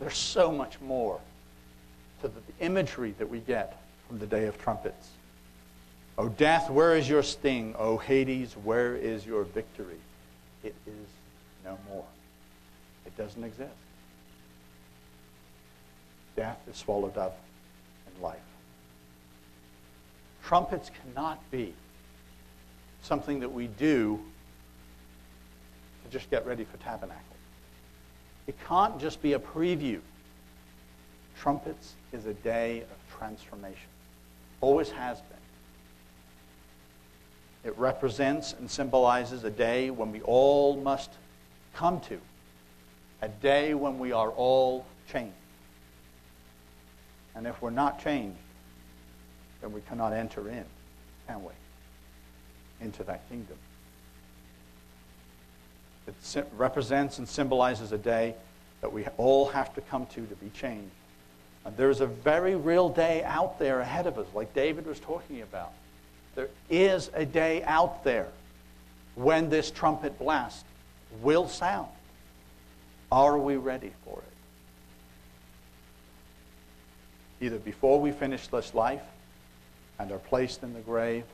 There's 0.00 0.18
so 0.18 0.50
much 0.50 0.80
more 0.80 1.20
to 2.20 2.26
the 2.26 2.42
imagery 2.58 3.14
that 3.18 3.30
we 3.30 3.38
get 3.38 3.80
from 4.08 4.18
the 4.18 4.26
Day 4.26 4.46
of 4.46 4.60
Trumpets. 4.60 5.10
O 6.18 6.28
death, 6.28 6.70
where 6.70 6.96
is 6.96 7.08
your 7.08 7.22
sting? 7.22 7.74
O 7.78 7.98
Hades, 7.98 8.54
where 8.64 8.96
is 8.96 9.26
your 9.26 9.44
victory? 9.44 10.00
It 10.64 10.74
is 10.86 11.08
no 11.64 11.78
more. 11.88 12.06
It 13.04 13.16
doesn't 13.16 13.44
exist. 13.44 13.70
Death 16.34 16.58
is 16.70 16.76
swallowed 16.76 17.18
up 17.18 17.38
in 18.14 18.22
life. 18.22 18.38
Trumpets 20.44 20.90
cannot 21.02 21.38
be 21.50 21.74
something 23.02 23.40
that 23.40 23.52
we 23.52 23.66
do 23.66 24.20
to 26.04 26.10
just 26.10 26.30
get 26.30 26.46
ready 26.46 26.64
for 26.64 26.76
tabernacle. 26.78 27.22
It 28.46 28.54
can't 28.66 28.98
just 29.00 29.20
be 29.20 29.32
a 29.34 29.38
preview. 29.38 30.00
Trumpets 31.38 31.94
is 32.12 32.26
a 32.26 32.34
day 32.34 32.82
of 32.82 33.18
transformation. 33.18 33.88
Always 34.60 34.90
has 34.90 35.20
been. 35.20 35.35
It 37.66 37.76
represents 37.76 38.52
and 38.52 38.70
symbolizes 38.70 39.42
a 39.42 39.50
day 39.50 39.90
when 39.90 40.12
we 40.12 40.22
all 40.22 40.76
must 40.76 41.10
come 41.74 41.98
to, 42.02 42.20
a 43.20 43.28
day 43.28 43.74
when 43.74 43.98
we 43.98 44.12
are 44.12 44.30
all 44.30 44.86
changed. 45.10 45.34
And 47.34 47.44
if 47.44 47.60
we're 47.60 47.70
not 47.70 48.00
changed, 48.00 48.38
then 49.60 49.72
we 49.72 49.80
cannot 49.80 50.12
enter 50.12 50.48
in, 50.48 50.64
can 51.26 51.42
we? 51.42 51.50
Into 52.80 53.02
that 53.02 53.28
kingdom. 53.28 53.56
It 56.06 56.46
represents 56.56 57.18
and 57.18 57.28
symbolizes 57.28 57.90
a 57.90 57.98
day 57.98 58.36
that 58.80 58.92
we 58.92 59.06
all 59.16 59.46
have 59.48 59.74
to 59.74 59.80
come 59.80 60.06
to 60.06 60.24
to 60.24 60.34
be 60.36 60.50
changed. 60.50 60.94
And 61.64 61.76
there's 61.76 62.00
a 62.00 62.06
very 62.06 62.54
real 62.54 62.88
day 62.88 63.24
out 63.24 63.58
there 63.58 63.80
ahead 63.80 64.06
of 64.06 64.18
us, 64.18 64.28
like 64.36 64.54
David 64.54 64.86
was 64.86 65.00
talking 65.00 65.42
about. 65.42 65.72
There 66.36 66.48
is 66.70 67.10
a 67.14 67.24
day 67.24 67.64
out 67.64 68.04
there 68.04 68.28
when 69.16 69.50
this 69.50 69.70
trumpet 69.70 70.16
blast 70.18 70.64
will 71.22 71.48
sound. 71.48 71.88
Are 73.10 73.38
we 73.38 73.56
ready 73.56 73.92
for 74.04 74.18
it? 77.40 77.44
Either 77.46 77.58
before 77.58 78.00
we 78.00 78.12
finish 78.12 78.46
this 78.46 78.74
life 78.74 79.02
and 79.98 80.12
are 80.12 80.18
placed 80.18 80.62
in 80.62 80.74
the 80.74 80.80
grave, 80.80 81.24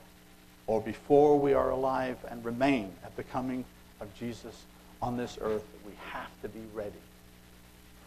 or 0.67 0.81
before 0.81 1.39
we 1.39 1.53
are 1.53 1.71
alive 1.71 2.17
and 2.31 2.45
remain 2.45 2.93
at 3.05 3.17
the 3.17 3.25
coming 3.25 3.65
of 4.01 4.09
Jesus 4.19 4.63
on 5.01 5.17
this 5.17 5.37
earth, 5.41 5.65
we 5.85 5.93
have 6.11 6.31
to 6.43 6.49
be 6.49 6.61
ready 6.73 6.93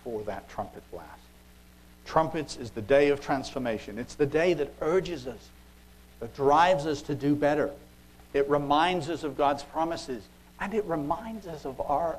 for 0.04 0.24
that 0.24 0.48
trumpet 0.50 0.84
blast. 0.92 1.10
Trumpets 2.06 2.56
is 2.56 2.72
the 2.72 2.82
day 2.82 3.10
of 3.10 3.20
transformation. 3.20 3.98
It's 3.98 4.16
the 4.16 4.26
day 4.26 4.54
that 4.54 4.74
urges 4.80 5.28
us, 5.28 5.50
that 6.20 6.36
drives 6.36 6.86
us 6.86 7.02
to 7.04 7.16
do 7.16 7.36
better. 7.36 7.72
It 8.34 8.50
reminds 8.50 9.10
us 9.10 9.24
of 9.24 9.38
God's 9.38 9.64
promises, 9.64 10.24
and 10.60 10.74
it 10.74 10.86
reminds 10.86 11.48
us 11.48 11.66
of 11.66 11.80
our 11.82 12.18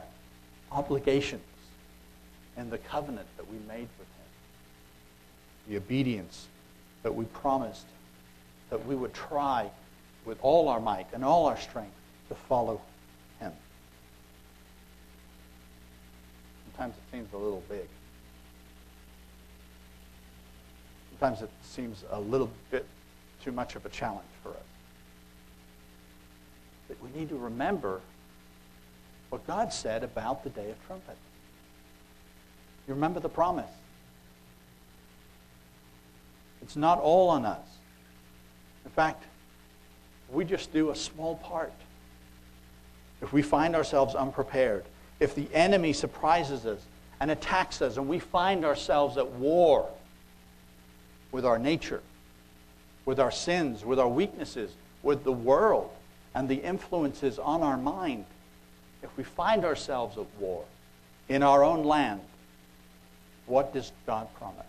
obligations 0.73 1.43
and 2.57 2.71
the 2.71 2.79
covenant 2.79 3.27
that 3.37 3.51
we 3.51 3.59
made 3.69 3.89
with 3.99 4.09
Him. 4.09 5.69
The 5.69 5.77
obedience 5.77 6.47
that 7.03 7.15
we 7.15 7.25
promised 7.27 7.87
that 8.71 8.85
we 8.87 8.97
would 8.97 9.15
try 9.15 9.71
with 10.25 10.39
all 10.43 10.69
our 10.69 10.81
might 10.81 11.07
and 11.13 11.25
all 11.25 11.47
our 11.47 11.59
strength 11.59 11.95
to 12.29 12.35
follow 12.35 12.81
Him. 13.41 13.53
Sometimes 16.73 16.95
it 16.97 17.17
seems 17.17 17.33
a 17.33 17.39
little 17.39 17.63
big. 17.69 17.87
Sometimes 21.11 21.43
it 21.43 21.51
seems 21.63 22.05
a 22.11 22.21
little 22.21 22.51
bit 22.71 22.87
too 23.47 23.53
much 23.53 23.77
of 23.77 23.87
a 23.87 23.89
challenge 23.89 24.27
for 24.43 24.49
us. 24.49 24.57
But 26.89 26.97
we 27.01 27.17
need 27.19 27.29
to 27.29 27.39
remember 27.39 28.01
what 29.31 29.47
God 29.47 29.73
said 29.73 30.03
about 30.03 30.43
the 30.43 30.51
day 30.51 30.69
of 30.69 30.87
trumpet. 30.87 31.17
You 32.89 32.95
remember 32.95 33.21
the 33.21 33.29
promise. 33.29 33.71
It's 36.61 36.75
not 36.75 36.99
all 36.99 37.29
on 37.29 37.45
us. 37.45 37.67
In 38.85 38.91
fact, 38.91 39.23
we 40.33 40.45
just 40.45 40.73
do 40.73 40.91
a 40.91 40.97
small 40.97 41.37
part. 41.37 41.73
If 43.23 43.33
we 43.33 43.43
find 43.43 43.77
ourselves 43.77 44.17
unprepared, 44.17 44.85
if 45.21 45.37
the 45.37 45.47
enemy 45.55 45.93
surprises 45.93 46.67
us 46.67 46.81
and 47.21 47.31
attacks 47.31 47.81
us, 47.81 47.97
and 47.97 48.09
we 48.09 48.19
find 48.19 48.65
ourselves 48.65 49.17
at 49.17 49.31
war 49.33 49.89
with 51.31 51.47
our 51.47 51.61
nature, 51.61 52.03
with 53.07 53.19
our 53.19 53.31
sins, 53.31 53.85
with 53.85 53.99
our 53.99 54.09
weaknesses, 54.09 54.73
with 55.03 55.25
the 55.25 55.33
world, 55.33 55.91
and 56.35 56.49
the 56.49 56.57
influences 56.57 57.39
on 57.39 57.63
our 57.63 57.79
mind, 57.79 58.27
if 59.03 59.17
we 59.17 59.25
find 59.25 59.65
ourselves 59.65 60.19
at 60.19 60.27
war 60.39 60.65
in 61.31 61.43
our 61.43 61.65
own 61.65 61.85
land, 61.85 62.21
what 63.47 63.73
does 63.73 63.93
God 64.07 64.29
promise? 64.35 64.67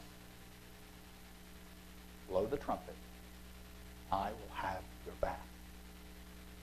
Blow 2.29 2.45
the 2.45 2.57
trumpet. 2.57 2.93
I 4.11 4.29
will 4.29 4.55
have 4.55 4.79
your 5.05 5.15
back. 5.19 5.41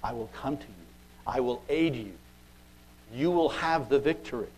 I 0.03 0.13
will 0.13 0.31
come 0.35 0.57
to 0.57 0.63
you. 0.63 0.87
I 1.27 1.41
will 1.41 1.63
aid 1.69 1.95
you. 1.97 2.13
You 3.13 3.31
will 3.31 3.49
have 3.49 3.89
the 3.89 3.99
victory. 3.99 4.49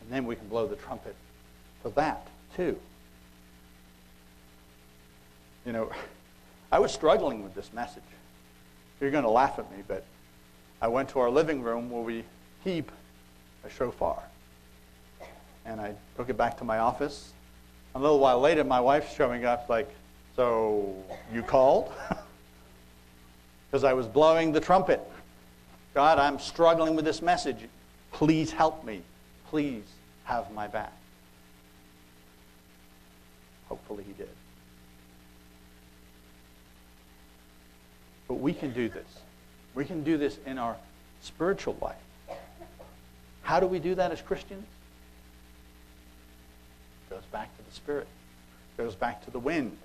And 0.00 0.10
then 0.10 0.26
we 0.26 0.36
can 0.36 0.48
blow 0.48 0.66
the 0.66 0.76
trumpet 0.76 1.14
for 1.82 1.90
that, 1.90 2.26
too. 2.56 2.78
You 5.64 5.72
know, 5.72 5.90
I 6.70 6.78
was 6.78 6.92
struggling 6.92 7.42
with 7.42 7.54
this 7.54 7.72
message. 7.72 8.02
You're 9.00 9.10
going 9.10 9.24
to 9.24 9.30
laugh 9.30 9.58
at 9.58 9.70
me, 9.76 9.82
but 9.86 10.04
I 10.80 10.88
went 10.88 11.08
to 11.10 11.20
our 11.20 11.30
living 11.30 11.62
room 11.62 11.90
where 11.90 12.02
we 12.02 12.24
keep 12.64 12.90
a 13.64 13.70
shofar. 13.70 14.22
And 15.64 15.80
I 15.80 15.94
took 16.16 16.28
it 16.28 16.36
back 16.36 16.58
to 16.58 16.64
my 16.64 16.78
office. 16.78 17.32
A 17.94 17.98
little 17.98 18.18
while 18.18 18.40
later, 18.40 18.64
my 18.64 18.80
wife's 18.80 19.14
showing 19.14 19.44
up 19.44 19.68
like, 19.68 19.88
So 20.36 20.94
you 21.32 21.42
called? 21.42 21.92
Because 23.70 23.84
I 23.84 23.94
was 23.94 24.06
blowing 24.06 24.52
the 24.52 24.60
trumpet. 24.60 25.00
God, 25.94 26.18
I'm 26.18 26.38
struggling 26.38 26.94
with 26.94 27.06
this 27.06 27.22
message. 27.22 27.56
Please 28.12 28.50
help 28.52 28.84
me. 28.84 29.00
Please 29.48 29.84
have 30.24 30.52
my 30.52 30.66
back. 30.66 30.92
Hopefully, 33.70 34.04
he 34.06 34.12
did. 34.12 34.28
But 38.32 38.40
we 38.40 38.54
can 38.54 38.72
do 38.72 38.88
this. 38.88 39.04
We 39.74 39.84
can 39.84 40.02
do 40.04 40.16
this 40.16 40.38
in 40.46 40.56
our 40.56 40.74
spiritual 41.20 41.76
life. 41.82 42.38
How 43.42 43.60
do 43.60 43.66
we 43.66 43.78
do 43.78 43.94
that 43.94 44.10
as 44.10 44.22
Christians? 44.22 44.64
It 47.10 47.14
goes 47.14 47.24
back 47.30 47.54
to 47.58 47.62
the 47.62 47.74
Spirit. 47.74 48.06
It 48.78 48.82
goes 48.82 48.94
back 48.94 49.22
to 49.26 49.30
the 49.30 49.38
wind, 49.38 49.76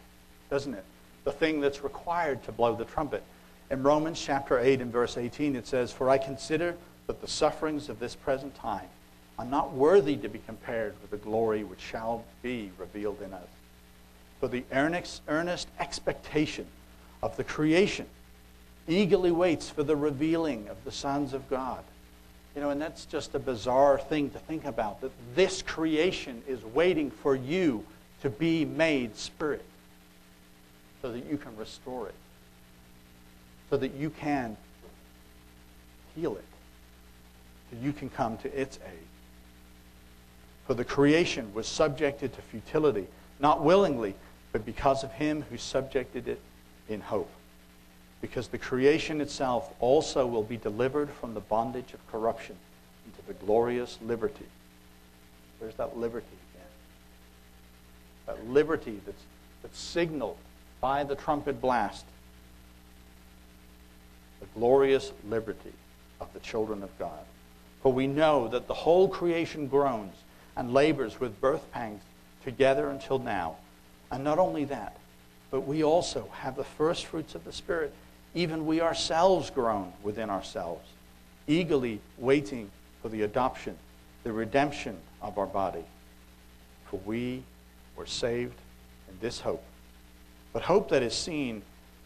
doesn't 0.50 0.74
it? 0.74 0.86
the 1.26 1.34
thing 1.34 1.60
that's 1.60 1.84
required 1.84 2.42
to 2.46 2.54
blow 2.54 2.74
the 2.74 2.86
trumpet. 2.86 3.22
In 3.70 3.84
Romans 3.84 4.18
chapter 4.18 4.58
8 4.58 4.80
and 4.80 4.94
verse 4.94 5.18
18, 5.18 5.58
it 5.58 5.68
says, 5.68 5.92
For 5.92 6.10
I 6.10 6.18
consider 6.18 6.78
that 7.08 7.20
the 7.20 7.28
sufferings 7.28 7.90
of 7.90 8.00
this 8.00 8.16
present 8.16 8.56
time 8.56 8.88
are 9.38 9.44
not 9.44 9.74
worthy 9.74 10.16
to 10.16 10.30
be 10.30 10.40
compared 10.46 10.96
with 11.02 11.12
the 11.12 11.18
glory 11.18 11.66
which 11.66 11.82
shall 11.82 12.24
be 12.42 12.72
revealed 12.78 13.22
in 13.22 13.34
us. 13.34 13.50
For 14.40 14.48
the 14.48 14.64
earnest, 14.72 15.22
earnest 15.28 15.68
expectation 15.82 16.66
of 17.22 17.36
the 17.36 17.44
creation 17.44 18.06
eagerly 18.88 19.32
waits 19.32 19.70
for 19.70 19.84
the 19.84 19.96
revealing 19.96 20.68
of 20.70 20.78
the 20.84 20.92
sons 20.92 21.34
of 21.34 21.50
God. 21.50 21.84
You 22.56 22.62
know, 22.62 22.70
and 22.72 22.82
that's 22.82 23.06
just 23.06 23.36
a 23.36 23.40
bizarre 23.40 24.00
thing 24.00 24.30
to 24.32 24.40
think 24.40 24.66
about 24.66 25.02
that 25.02 25.12
this 25.36 25.62
creation 25.62 26.42
is 26.48 26.64
waiting 26.64 27.12
for 27.12 27.36
you 27.36 27.86
to 28.22 28.30
be 28.30 28.66
made 28.66 29.16
spirit 29.16 29.64
so 31.02 31.12
that 31.12 31.26
you 31.26 31.38
can 31.38 31.56
restore 31.56 32.08
it, 32.08 32.16
so 33.70 33.78
that 33.78 33.94
you 33.94 34.10
can 34.10 34.58
heal 36.16 36.36
it, 36.36 36.46
so 37.70 37.78
you 37.80 37.94
can 37.94 38.10
come 38.10 38.38
to 38.38 38.60
its 38.60 38.80
aid. 38.88 39.08
For 40.66 40.74
the 40.74 40.84
creation 40.84 41.54
was 41.54 41.68
subjected 41.68 42.34
to 42.34 42.42
futility, 42.42 43.08
not 43.40 43.64
willingly, 43.64 44.16
but 44.52 44.66
because 44.66 45.04
of 45.04 45.12
him 45.12 45.46
who 45.50 45.58
subjected 45.58 46.28
it 46.28 46.42
in 46.90 47.02
hope. 47.02 47.30
Because 48.22 48.48
the 48.48 48.58
creation 48.58 49.22
itself 49.22 49.74
also 49.80 50.26
will 50.26 50.44
be 50.44 50.58
delivered 50.58 51.10
from 51.10 51.34
the 51.34 51.40
bondage 51.40 51.94
of 51.94 52.12
corruption 52.12 52.56
into 53.06 53.28
the 53.28 53.46
glorious 53.46 54.00
liberty. 54.06 54.46
Where's 55.60 55.76
that 55.76 55.98
liberty 55.98 56.26
again? 56.54 56.68
That 58.26 58.50
liberty 58.50 59.00
that's, 59.06 59.24
that's 59.62 59.80
signaled 59.80 60.38
by 60.82 61.04
the 61.04 61.16
trumpet 61.16 61.62
blast. 61.62 62.06
The 64.40 64.48
glorious 64.56 65.12
liberty 65.28 65.74
of 66.20 66.32
the 66.34 66.40
children 66.40 66.84
of 66.84 66.98
God. 67.00 67.26
For 67.82 67.94
we 67.94 68.08
know 68.08 68.48
that 68.48 68.68
the 68.68 68.74
whole 68.74 69.08
creation 69.08 69.68
groans 69.68 70.16
and 70.56 70.74
labors 70.74 71.20
with 71.20 71.40
birth 71.40 71.72
pangs 71.72 72.02
together 72.44 72.90
until 72.90 73.20
now. 73.20 73.58
And 74.12 74.24
not 74.24 74.40
only 74.40 74.66
that, 74.66 74.98
but 75.52 75.62
we 75.62 75.84
also 75.84 76.30
have 76.40 76.56
the 76.56 76.64
first 76.64 77.06
fruits 77.06 77.36
of 77.36 77.44
the 77.46 77.54
Spirit. 77.54 77.94
Even 78.36 78.66
we 78.66 78.82
ourselves 78.82 79.50
groan 79.50 79.94
within 80.04 80.30
ourselves, 80.30 80.88
eagerly 81.48 82.00
waiting 82.18 82.70
for 83.02 83.10
the 83.10 83.24
adoption, 83.24 83.76
the 84.24 84.32
redemption 84.32 84.98
of 85.22 85.38
our 85.38 85.46
body. 85.46 85.84
For 86.90 87.00
we 87.06 87.44
were 87.96 88.06
saved 88.06 88.58
in 89.10 89.18
this 89.20 89.40
hope. 89.40 89.64
But 90.54 90.62
hope 90.62 90.90
that 90.90 91.04
is 91.04 91.14
seen 91.14 91.62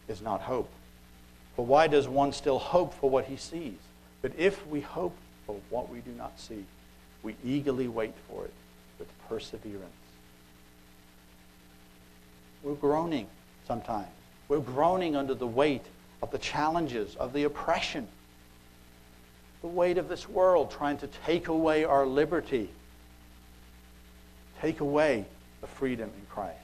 is 0.08 0.20
not 0.22 0.40
hope. 0.40 0.70
For 1.56 1.64
why 1.66 1.86
does 1.86 2.08
one 2.08 2.32
still 2.32 2.58
hope 2.58 2.94
for 2.94 3.10
what 3.10 3.26
he 3.26 3.36
sees? 3.36 3.78
But 4.22 4.32
if 4.38 4.66
we 4.68 4.80
hope 4.80 5.14
for 5.46 5.56
what 5.70 5.90
we 5.90 6.00
do 6.00 6.12
not 6.12 6.38
see, 6.38 6.64
we 7.22 7.36
eagerly 7.44 7.88
wait 7.88 8.14
for 8.28 8.44
it 8.44 8.52
with 8.98 9.08
perseverance. 9.28 9.92
We're 12.62 12.74
groaning 12.74 13.26
sometimes. 13.66 14.08
We're 14.48 14.60
groaning 14.60 15.16
under 15.16 15.34
the 15.34 15.46
weight 15.46 15.84
of 16.22 16.30
the 16.30 16.38
challenges, 16.38 17.16
of 17.16 17.32
the 17.32 17.42
oppression, 17.44 18.06
the 19.60 19.66
weight 19.68 19.98
of 19.98 20.08
this 20.08 20.28
world 20.28 20.70
trying 20.70 20.98
to 20.98 21.08
take 21.26 21.48
away 21.48 21.84
our 21.84 22.06
liberty, 22.06 22.70
take 24.60 24.80
away 24.80 25.24
the 25.60 25.66
freedom 25.66 26.08
in 26.08 26.26
Christ. 26.30 26.58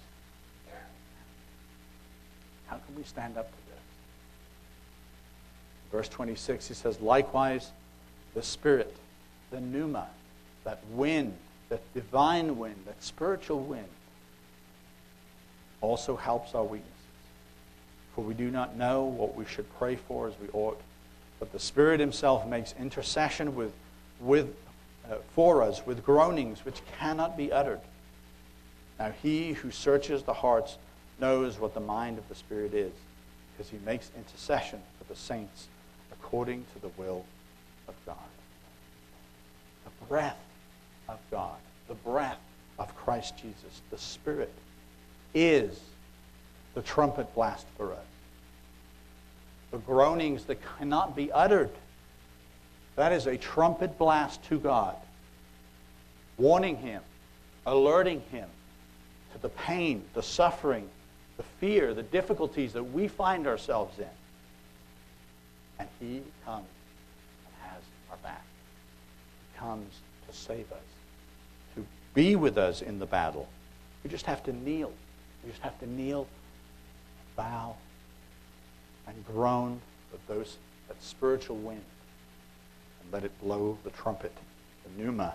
How 2.69 2.77
can 2.77 2.95
we 2.97 3.03
stand 3.03 3.37
up 3.37 3.49
to 3.49 3.57
this? 3.71 3.81
Verse 5.91 6.09
26, 6.09 6.69
he 6.69 6.75
says, 6.75 7.01
Likewise, 7.01 7.71
the 8.35 8.43
Spirit, 8.43 8.95
the 9.51 9.61
pneuma, 9.61 10.07
that 10.65 10.81
wind, 10.93 11.35
that 11.71 11.81
divine 11.95 12.59
wind, 12.59 12.77
that 12.87 13.03
spiritual 13.03 13.61
wind, 13.61 13.89
also 15.81 16.17
helps 16.17 16.55
our 16.55 16.65
weaknesses. 16.65 16.98
For 18.19 18.25
we 18.25 18.35
do 18.35 18.51
not 18.51 18.77
know 18.77 19.05
what 19.05 19.37
we 19.37 19.45
should 19.45 19.73
pray 19.79 19.95
for 19.95 20.27
as 20.27 20.35
we 20.43 20.49
ought, 20.53 20.81
but 21.39 21.53
the 21.53 21.61
Spirit 21.61 22.01
Himself 22.01 22.45
makes 22.49 22.75
intercession 22.77 23.55
with, 23.55 23.73
with, 24.19 24.57
uh, 25.09 25.19
for 25.37 25.63
us 25.63 25.87
with 25.87 26.05
groanings 26.05 26.65
which 26.65 26.81
cannot 26.99 27.37
be 27.37 27.53
uttered. 27.53 27.79
Now, 28.99 29.13
He 29.23 29.53
who 29.53 29.71
searches 29.71 30.25
the 30.25 30.33
hearts 30.33 30.79
knows 31.21 31.61
what 31.61 31.75
the 31.75 31.81
mind 31.81 32.19
of 32.19 32.29
the 32.29 32.35
Spirit 32.35 32.75
is, 32.75 32.91
because 33.53 33.71
He 33.71 33.79
makes 33.87 34.11
intercession 34.17 34.81
for 34.99 35.05
the 35.05 35.17
saints 35.17 35.69
according 36.11 36.65
to 36.75 36.81
the 36.81 36.91
will 37.01 37.25
of 37.87 37.95
God. 38.05 38.17
The 39.85 40.07
breath 40.07 40.41
of 41.09 41.21
God, 41.31 41.59
the 41.87 41.95
breath 41.95 42.41
of 42.81 42.93
Christ 42.97 43.37
Jesus, 43.37 43.81
the 43.93 43.99
Spirit, 43.99 44.53
is 45.35 45.79
the 46.75 46.83
trumpet 46.83 47.35
blast 47.35 47.67
for 47.77 47.93
us. 47.93 47.99
The 49.71 49.79
groanings 49.79 50.45
that 50.45 50.59
cannot 50.79 51.15
be 51.15 51.31
uttered. 51.33 51.71
That 52.97 53.13
is 53.13 53.27
a 53.27 53.37
trumpet 53.37 53.99
blast 53.99 54.43
to 54.45 54.59
God, 54.59 54.97
warning 56.37 56.77
Him, 56.77 57.03
alerting 57.67 58.23
Him 58.33 58.49
to 59.33 59.39
the 59.43 59.51
pain, 59.51 60.03
the 60.15 60.23
suffering, 60.23 60.89
the 61.37 61.43
fear, 61.61 61.95
the 61.95 62.03
difficulties 62.03 62.73
that 62.73 62.83
we 62.83 63.07
find 63.07 63.47
ourselves 63.47 63.99
in. 63.99 64.07
And 65.79 65.89
He 66.01 66.23
comes 66.45 66.67
and 67.45 67.71
has 67.71 67.83
our 68.11 68.17
back. 68.19 68.45
He 69.53 69.59
comes 69.59 69.93
to 70.29 70.37
save 70.37 70.73
us, 70.73 70.79
to 71.77 71.87
be 72.15 72.37
with 72.37 72.59
us 72.59 72.83
in 72.83 72.99
the 72.99 73.07
battle. 73.07 73.49
We 74.03 74.11
just 74.11 74.27
have 74.27 74.43
to 74.45 74.53
kneel. 74.53 74.93
We 75.45 75.51
just 75.51 75.63
have 75.63 75.79
to 75.81 75.87
kneel, 75.87 76.27
bow, 77.39 77.75
and 79.07 79.25
groan 79.25 79.81
with 80.13 80.27
those 80.27 80.59
that 80.89 81.03
spiritual 81.03 81.57
wind, 81.57 81.85
and 83.03 83.13
let 83.13 83.25
it 83.25 83.41
blow 83.41 83.79
the 83.85 83.91
trumpet, 83.91 84.33
the 84.85 85.03
pneuma, 85.03 85.35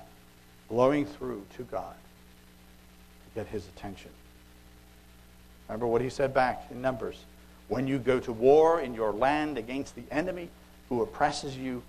blowing 0.70 1.06
through 1.06 1.43
to 1.56 1.64
God 1.64 1.95
to 1.95 3.39
get 3.39 3.47
His 3.47 3.68
attention. 3.70 4.12
Remember 5.68 5.88
what 5.88 6.01
He 6.01 6.10
said 6.10 6.34
back 6.34 6.68
in 6.70 6.82
Numbers: 6.82 7.24
"When 7.70 7.88
you 7.88 7.97
go 7.97 8.20
to 8.20 8.32
war 8.32 8.82
in 8.82 8.93
your 8.93 9.14
land 9.14 9.58
against 9.58 9.95
the 9.95 10.04
enemy 10.12 10.49
who 10.89 11.01
oppresses 11.01 11.58
you, 11.58 11.82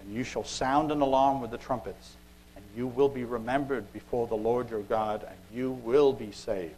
and 0.00 0.14
you 0.14 0.24
shall 0.24 0.44
sound 0.44 0.92
an 0.92 1.02
alarm 1.02 1.40
with 1.40 1.50
the 1.50 1.58
trumpets." 1.58 2.14
And 2.56 2.64
you 2.76 2.88
will 2.88 3.08
be 3.08 3.24
remembered 3.24 3.92
before 3.92 4.26
the 4.26 4.36
Lord 4.36 4.70
your 4.70 4.82
God, 4.82 5.22
and 5.22 5.38
you 5.52 5.72
will 5.72 6.12
be 6.12 6.32
saved 6.32 6.74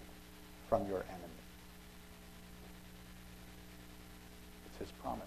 from 0.68 0.86
your 0.88 0.98
enemy. 0.98 1.16
It's 4.66 4.69
his 4.80 4.88
promise. 5.02 5.22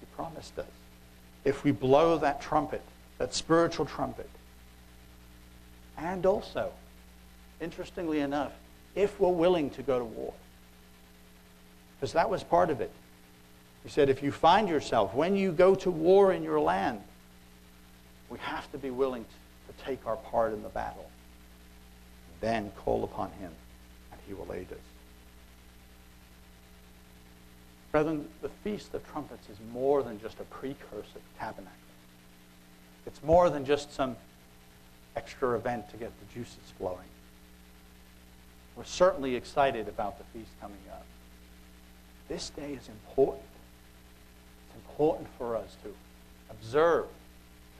He 0.00 0.06
promised 0.16 0.58
us. 0.58 0.64
If 1.44 1.62
we 1.62 1.72
blow 1.72 2.16
that 2.18 2.40
trumpet, 2.40 2.80
that 3.18 3.34
spiritual 3.34 3.84
trumpet, 3.84 4.30
and 5.98 6.24
also, 6.24 6.72
interestingly 7.60 8.20
enough, 8.20 8.52
if 8.94 9.20
we're 9.20 9.28
willing 9.28 9.68
to 9.70 9.82
go 9.82 9.98
to 9.98 10.04
war, 10.04 10.32
because 11.98 12.14
that 12.14 12.30
was 12.30 12.42
part 12.42 12.70
of 12.70 12.80
it. 12.80 12.90
He 13.82 13.88
said, 13.88 14.08
if 14.08 14.22
you 14.22 14.32
find 14.32 14.68
yourself, 14.68 15.14
when 15.14 15.36
you 15.36 15.52
go 15.52 15.74
to 15.76 15.90
war 15.90 16.32
in 16.32 16.42
your 16.42 16.60
land, 16.60 17.00
we 18.28 18.38
have 18.38 18.70
to 18.72 18.78
be 18.78 18.90
willing 18.90 19.24
to 19.24 19.84
take 19.84 20.04
our 20.06 20.16
part 20.16 20.52
in 20.52 20.62
the 20.62 20.68
battle. 20.68 21.08
Then 22.40 22.70
call 22.76 23.04
upon 23.04 23.30
him 23.32 23.52
and 24.12 24.20
he 24.26 24.34
will 24.34 24.52
aid 24.52 24.66
us. 24.72 24.78
Brethren, 27.96 28.28
the 28.42 28.50
Feast 28.62 28.92
of 28.92 29.10
Trumpets 29.10 29.48
is 29.48 29.56
more 29.72 30.02
than 30.02 30.20
just 30.20 30.38
a 30.38 30.44
precursor 30.44 31.14
to 31.14 31.38
Tabernacle. 31.38 31.72
It's 33.06 33.22
more 33.22 33.48
than 33.48 33.64
just 33.64 33.90
some 33.94 34.16
extra 35.16 35.56
event 35.56 35.88
to 35.92 35.96
get 35.96 36.12
the 36.20 36.34
juices 36.34 36.58
flowing. 36.76 37.08
We're 38.76 38.84
certainly 38.84 39.34
excited 39.34 39.88
about 39.88 40.18
the 40.18 40.24
feast 40.24 40.50
coming 40.60 40.76
up. 40.92 41.06
This 42.28 42.50
day 42.50 42.74
is 42.74 42.86
important. 42.86 43.46
It's 44.66 44.76
important 44.90 45.28
for 45.38 45.56
us 45.56 45.74
to 45.82 45.94
observe, 46.50 47.06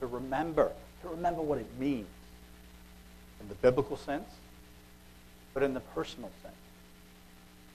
to 0.01 0.07
remember, 0.07 0.73
to 1.03 1.09
remember 1.09 1.43
what 1.43 1.59
it 1.59 1.69
means 1.79 2.09
in 3.43 3.49
the 3.51 3.55
biblical 3.57 3.99
sense 3.99 4.31
but 5.53 5.62
in 5.62 5.75
the 5.75 5.81
personal 5.81 6.31
sense. 6.43 6.46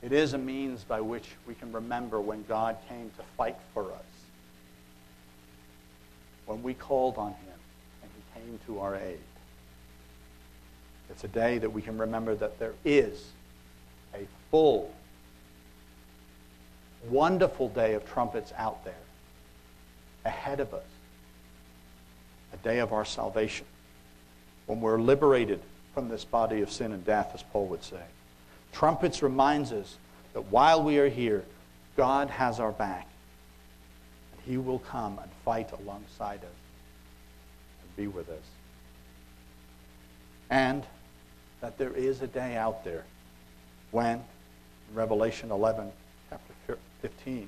It 0.01 0.11
is 0.11 0.33
a 0.33 0.37
means 0.37 0.83
by 0.83 1.01
which 1.01 1.29
we 1.47 1.53
can 1.53 1.71
remember 1.71 2.19
when 2.19 2.43
God 2.43 2.77
came 2.89 3.11
to 3.17 3.23
fight 3.37 3.57
for 3.73 3.91
us, 3.91 4.05
when 6.45 6.63
we 6.63 6.73
called 6.73 7.17
on 7.17 7.31
him 7.31 7.59
and 8.01 8.11
he 8.15 8.41
came 8.41 8.59
to 8.65 8.79
our 8.79 8.95
aid. 8.95 9.19
It's 11.09 11.23
a 11.23 11.27
day 11.27 11.57
that 11.59 11.69
we 11.69 11.81
can 11.81 11.97
remember 11.97 12.35
that 12.35 12.57
there 12.57 12.73
is 12.83 13.27
a 14.13 14.25
full 14.49 14.93
wonderful 17.09 17.69
day 17.69 17.93
of 17.93 18.07
trumpets 18.11 18.53
out 18.57 18.83
there 18.85 18.93
ahead 20.25 20.59
of 20.59 20.73
us. 20.73 20.85
A 22.53 22.57
day 22.57 22.79
of 22.79 22.93
our 22.93 23.05
salvation 23.05 23.65
when 24.65 24.81
we're 24.81 24.99
liberated 24.99 25.59
from 25.93 26.09
this 26.09 26.23
body 26.23 26.61
of 26.61 26.71
sin 26.71 26.91
and 26.91 27.05
death, 27.05 27.31
as 27.33 27.43
Paul 27.43 27.67
would 27.67 27.83
say. 27.83 28.01
Trumpets 28.71 29.21
reminds 29.21 29.71
us 29.71 29.97
that 30.33 30.41
while 30.51 30.83
we 30.83 30.97
are 30.97 31.09
here, 31.09 31.43
God 31.97 32.29
has 32.29 32.59
our 32.59 32.71
back. 32.71 33.07
And 34.31 34.41
he 34.45 34.57
will 34.57 34.79
come 34.79 35.19
and 35.21 35.29
fight 35.43 35.71
alongside 35.71 36.39
us 36.39 36.57
and 37.81 37.95
be 37.95 38.07
with 38.07 38.29
us. 38.29 38.43
And 40.49 40.83
that 41.61 41.77
there 41.77 41.93
is 41.93 42.21
a 42.21 42.27
day 42.27 42.55
out 42.55 42.83
there 42.83 43.03
when, 43.91 44.23
Revelation 44.93 45.51
11, 45.51 45.91
chapter 46.29 46.77
15, 47.01 47.47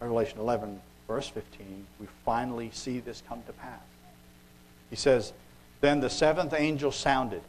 Revelation 0.00 0.38
11, 0.38 0.80
verse 1.06 1.28
15, 1.28 1.86
we 2.00 2.06
finally 2.24 2.70
see 2.72 3.00
this 3.00 3.22
come 3.28 3.42
to 3.46 3.52
pass. 3.52 3.80
He 4.90 4.96
says, 4.96 5.32
Then 5.80 6.00
the 6.00 6.10
seventh 6.10 6.54
angel 6.54 6.92
sounded, 6.92 7.42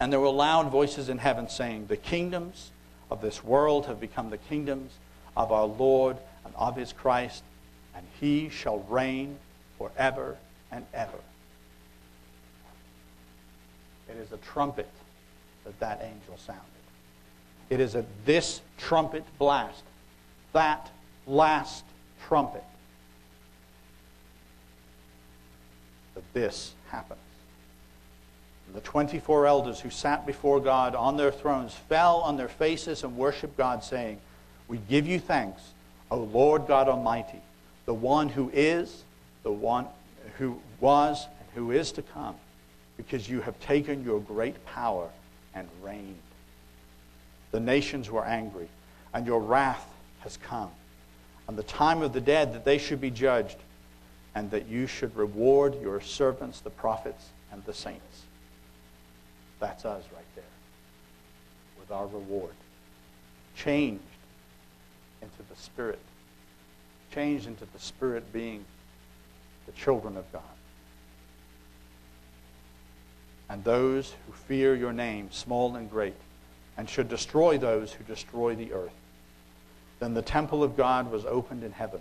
and 0.00 0.12
there 0.12 0.20
were 0.20 0.28
loud 0.28 0.70
voices 0.70 1.08
in 1.08 1.18
heaven 1.18 1.48
saying, 1.48 1.86
The 1.86 1.96
kingdoms 1.96 2.70
of 3.10 3.20
this 3.20 3.42
world 3.42 3.86
have 3.86 4.00
become 4.00 4.30
the 4.30 4.38
kingdoms 4.38 4.92
of 5.36 5.50
our 5.50 5.66
Lord 5.66 6.16
and 6.44 6.54
of 6.56 6.76
his 6.76 6.92
Christ, 6.92 7.42
and 7.94 8.06
he 8.20 8.48
shall 8.48 8.80
reign 8.88 9.38
forever 9.76 10.36
and 10.70 10.84
ever. 10.94 11.18
It 14.08 14.16
is 14.16 14.32
a 14.32 14.38
trumpet 14.38 14.88
that 15.64 15.78
that 15.80 16.00
angel 16.02 16.36
sounded. 16.38 16.62
It 17.70 17.80
is 17.80 17.94
at 17.94 18.06
this 18.24 18.62
trumpet 18.78 19.24
blast, 19.38 19.82
that 20.52 20.90
last 21.26 21.84
trumpet, 22.26 22.64
that 26.14 26.24
this 26.32 26.74
happens. 26.88 27.20
The 28.74 28.80
24 28.80 29.46
elders 29.46 29.80
who 29.80 29.90
sat 29.90 30.26
before 30.26 30.60
God 30.60 30.94
on 30.94 31.16
their 31.16 31.32
thrones 31.32 31.74
fell 31.74 32.18
on 32.18 32.36
their 32.36 32.48
faces 32.48 33.02
and 33.02 33.16
worshiped 33.16 33.56
God, 33.56 33.82
saying, 33.82 34.20
We 34.68 34.78
give 34.88 35.06
you 35.06 35.18
thanks, 35.18 35.62
O 36.10 36.18
Lord 36.18 36.66
God 36.66 36.88
Almighty, 36.88 37.40
the 37.86 37.94
one 37.94 38.28
who 38.28 38.50
is, 38.52 39.04
the 39.42 39.52
one 39.52 39.86
who 40.36 40.60
was, 40.80 41.26
and 41.40 41.48
who 41.54 41.70
is 41.70 41.92
to 41.92 42.02
come, 42.02 42.36
because 42.96 43.28
you 43.28 43.40
have 43.40 43.58
taken 43.60 44.04
your 44.04 44.20
great 44.20 44.64
power 44.66 45.08
and 45.54 45.66
reigned. 45.82 46.16
The 47.50 47.60
nations 47.60 48.10
were 48.10 48.24
angry, 48.24 48.68
and 49.14 49.26
your 49.26 49.40
wrath 49.40 49.86
has 50.20 50.36
come, 50.36 50.70
and 51.46 51.56
the 51.56 51.62
time 51.62 52.02
of 52.02 52.12
the 52.12 52.20
dead 52.20 52.52
that 52.52 52.66
they 52.66 52.76
should 52.76 53.00
be 53.00 53.10
judged, 53.10 53.56
and 54.34 54.50
that 54.50 54.68
you 54.68 54.86
should 54.86 55.16
reward 55.16 55.80
your 55.80 56.00
servants, 56.02 56.60
the 56.60 56.70
prophets, 56.70 57.30
and 57.50 57.64
the 57.64 57.72
saints. 57.72 58.27
That's 59.60 59.84
us 59.84 60.04
right 60.14 60.34
there, 60.34 60.44
with 61.80 61.90
our 61.90 62.06
reward. 62.06 62.54
Changed 63.56 64.02
into 65.20 65.42
the 65.50 65.60
Spirit. 65.60 65.98
Changed 67.12 67.46
into 67.46 67.64
the 67.72 67.78
Spirit 67.78 68.32
being 68.32 68.64
the 69.66 69.72
children 69.72 70.16
of 70.16 70.30
God. 70.32 70.42
And 73.50 73.64
those 73.64 74.14
who 74.26 74.32
fear 74.32 74.74
your 74.76 74.92
name, 74.92 75.30
small 75.32 75.74
and 75.76 75.90
great, 75.90 76.14
and 76.76 76.88
should 76.88 77.08
destroy 77.08 77.58
those 77.58 77.92
who 77.92 78.04
destroy 78.04 78.54
the 78.54 78.72
earth. 78.72 78.92
Then 79.98 80.14
the 80.14 80.22
temple 80.22 80.62
of 80.62 80.76
God 80.76 81.10
was 81.10 81.24
opened 81.24 81.64
in 81.64 81.72
heaven, 81.72 82.00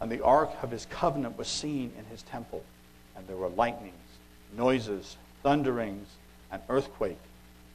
and 0.00 0.10
the 0.10 0.24
ark 0.24 0.50
of 0.62 0.70
his 0.70 0.86
covenant 0.86 1.38
was 1.38 1.46
seen 1.46 1.92
in 1.96 2.04
his 2.06 2.22
temple. 2.22 2.64
And 3.14 3.26
there 3.28 3.36
were 3.36 3.50
lightnings, 3.50 3.94
noises, 4.56 5.16
thunderings, 5.42 6.08
an 6.52 6.60
earthquake, 6.68 7.18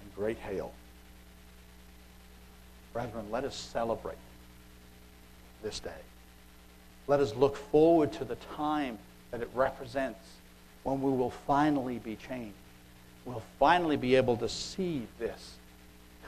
and 0.01 0.15
great 0.15 0.38
hail. 0.38 0.71
Brethren, 2.93 3.26
let 3.32 3.43
us 3.43 3.55
celebrate 3.55 4.17
this 5.63 5.80
day. 5.80 5.91
Let 7.07 7.19
us 7.19 7.36
look 7.36 7.55
forward 7.55 8.13
to 8.13 8.26
the 8.26 8.36
time 8.55 8.97
that 9.32 9.41
it 9.41 9.49
represents 9.53 10.19
when 10.84 11.01
we 11.01 11.11
will 11.11 11.32
finally 11.32 11.99
be 11.99 12.15
changed. 12.15 12.55
We'll 13.26 13.43
finally 13.59 13.97
be 13.97 14.15
able 14.15 14.38
to 14.38 14.47
see 14.47 15.07
this 15.19 15.55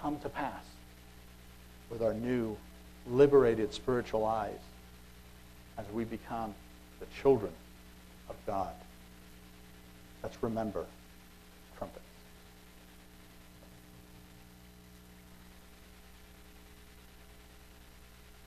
come 0.01 0.19
to 0.19 0.29
pass 0.29 0.63
with 1.89 2.01
our 2.01 2.13
new, 2.13 2.57
liberated 3.07 3.73
spiritual 3.73 4.25
eyes 4.25 4.59
as 5.77 5.85
we 5.93 6.03
become 6.03 6.53
the 6.99 7.05
children 7.21 7.51
of 8.29 8.35
God. 8.45 8.73
Let's 10.23 10.41
remember. 10.41 10.85